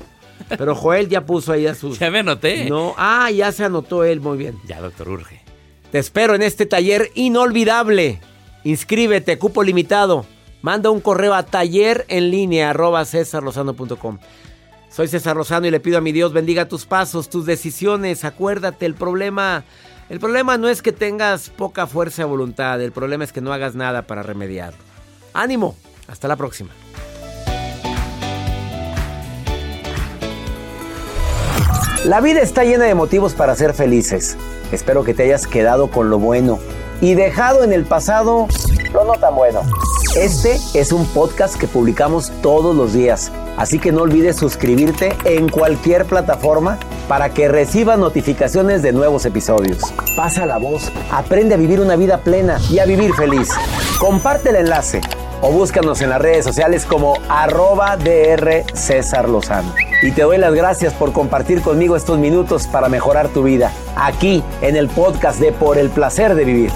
Pero 0.49 0.75
Joel 0.75 1.09
ya 1.09 1.25
puso 1.25 1.51
ahí 1.51 1.65
a 1.65 1.75
sus... 1.75 1.97
Ya 1.99 2.11
me 2.11 2.19
anoté. 2.19 2.69
No, 2.69 2.93
ah, 2.97 3.31
ya 3.31 3.51
se 3.51 3.63
anotó 3.63 4.03
él, 4.03 4.21
muy 4.21 4.37
bien. 4.37 4.59
Ya, 4.67 4.81
doctor 4.81 5.09
Urge. 5.09 5.41
Te 5.91 5.99
espero 5.99 6.35
en 6.35 6.41
este 6.41 6.65
taller 6.65 7.11
inolvidable. 7.15 8.19
Inscríbete, 8.63 9.37
cupo 9.37 9.63
limitado. 9.63 10.25
Manda 10.63 10.89
un 10.91 11.01
correo 11.01 11.33
a 11.33 11.43
taller 11.43 12.05
en 12.07 12.31
línea 12.31 12.69
arroba 12.69 13.03
cesarlozano.com. 13.03 14.19
Soy 14.89 15.09
César 15.09 15.35
Lozano 15.35 15.67
y 15.67 15.71
le 15.71 15.81
pido 15.81 15.97
a 15.97 16.01
mi 16.01 16.13
Dios 16.13 16.31
bendiga 16.31 16.69
tus 16.69 16.85
pasos, 16.85 17.29
tus 17.29 17.45
decisiones. 17.45 18.23
Acuérdate, 18.23 18.85
el 18.85 18.95
problema, 18.95 19.65
el 20.07 20.21
problema 20.21 20.57
no 20.57 20.69
es 20.69 20.81
que 20.81 20.93
tengas 20.93 21.49
poca 21.49 21.85
fuerza 21.85 22.21
de 22.21 22.29
voluntad, 22.29 22.81
el 22.81 22.93
problema 22.93 23.25
es 23.25 23.33
que 23.33 23.41
no 23.41 23.51
hagas 23.51 23.75
nada 23.75 24.03
para 24.03 24.23
remediarlo. 24.23 24.79
Ánimo, 25.33 25.75
hasta 26.07 26.29
la 26.29 26.37
próxima. 26.37 26.69
La 32.05 32.21
vida 32.21 32.39
está 32.39 32.63
llena 32.63 32.85
de 32.85 32.95
motivos 32.95 33.33
para 33.33 33.53
ser 33.55 33.73
felices. 33.73 34.37
Espero 34.71 35.03
que 35.03 35.13
te 35.13 35.23
hayas 35.23 35.45
quedado 35.45 35.91
con 35.91 36.09
lo 36.09 36.19
bueno 36.19 36.57
y 37.03 37.15
dejado 37.15 37.65
en 37.65 37.73
el 37.73 37.83
pasado 37.83 38.47
lo 38.93 39.03
no 39.03 39.13
tan 39.15 39.35
bueno. 39.35 39.59
Este 40.15 40.57
es 40.73 40.93
un 40.93 41.05
podcast 41.07 41.57
que 41.57 41.67
publicamos 41.67 42.31
todos 42.41 42.73
los 42.73 42.93
días, 42.93 43.29
así 43.57 43.77
que 43.77 43.91
no 43.91 44.03
olvides 44.03 44.37
suscribirte 44.37 45.13
en 45.25 45.49
cualquier 45.49 46.05
plataforma 46.05 46.77
para 47.09 47.33
que 47.33 47.49
recibas 47.49 47.99
notificaciones 47.99 48.81
de 48.83 48.93
nuevos 48.93 49.25
episodios. 49.25 49.79
Pasa 50.15 50.45
la 50.45 50.57
voz, 50.57 50.93
aprende 51.11 51.55
a 51.55 51.57
vivir 51.57 51.81
una 51.81 51.97
vida 51.97 52.19
plena 52.19 52.57
y 52.69 52.79
a 52.79 52.85
vivir 52.85 53.13
feliz. 53.15 53.49
Comparte 53.99 54.51
el 54.51 54.55
enlace 54.55 55.01
o 55.43 55.51
búscanos 55.51 56.01
en 56.01 56.09
las 56.09 56.21
redes 56.21 56.45
sociales 56.45 56.85
como 56.85 57.17
arroba 57.27 57.97
DR 57.97 58.63
César 58.73 59.27
Lozano. 59.27 59.73
Y 60.01 60.11
te 60.11 60.21
doy 60.21 60.37
las 60.37 60.53
gracias 60.53 60.93
por 60.93 61.11
compartir 61.11 61.61
conmigo 61.61 61.97
estos 61.97 62.17
minutos 62.17 62.65
para 62.67 62.87
mejorar 62.87 63.27
tu 63.27 63.43
vida, 63.43 63.71
aquí 63.97 64.41
en 64.61 64.77
el 64.77 64.87
podcast 64.87 65.41
de 65.41 65.51
Por 65.51 65.77
el 65.77 65.89
Placer 65.89 66.33
de 66.35 66.45
Vivir. 66.45 66.71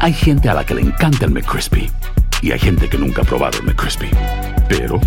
Hay 0.00 0.14
gente 0.14 0.48
a 0.48 0.54
la 0.54 0.64
que 0.64 0.74
le 0.74 0.80
encanta 0.80 1.26
el 1.26 1.30
McCrispy 1.30 1.90
y 2.40 2.52
hay 2.52 2.58
gente 2.58 2.88
que 2.88 2.96
nunca 2.96 3.20
ha 3.20 3.24
probado 3.26 3.58
el 3.58 3.66
McCrispy. 3.66 4.08
Pero 4.70 4.98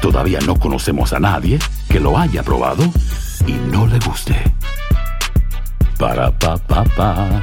todavía 0.00 0.38
no 0.46 0.58
conocemos 0.58 1.12
a 1.12 1.20
nadie 1.20 1.58
que 1.90 2.00
lo 2.00 2.16
haya 2.16 2.42
probado 2.42 2.84
y 3.46 3.52
no 3.70 3.86
le 3.86 3.98
guste. 3.98 4.34
Para 5.98 6.30
pa 6.30 6.56
pa 6.56 6.84
pa. 6.96 7.42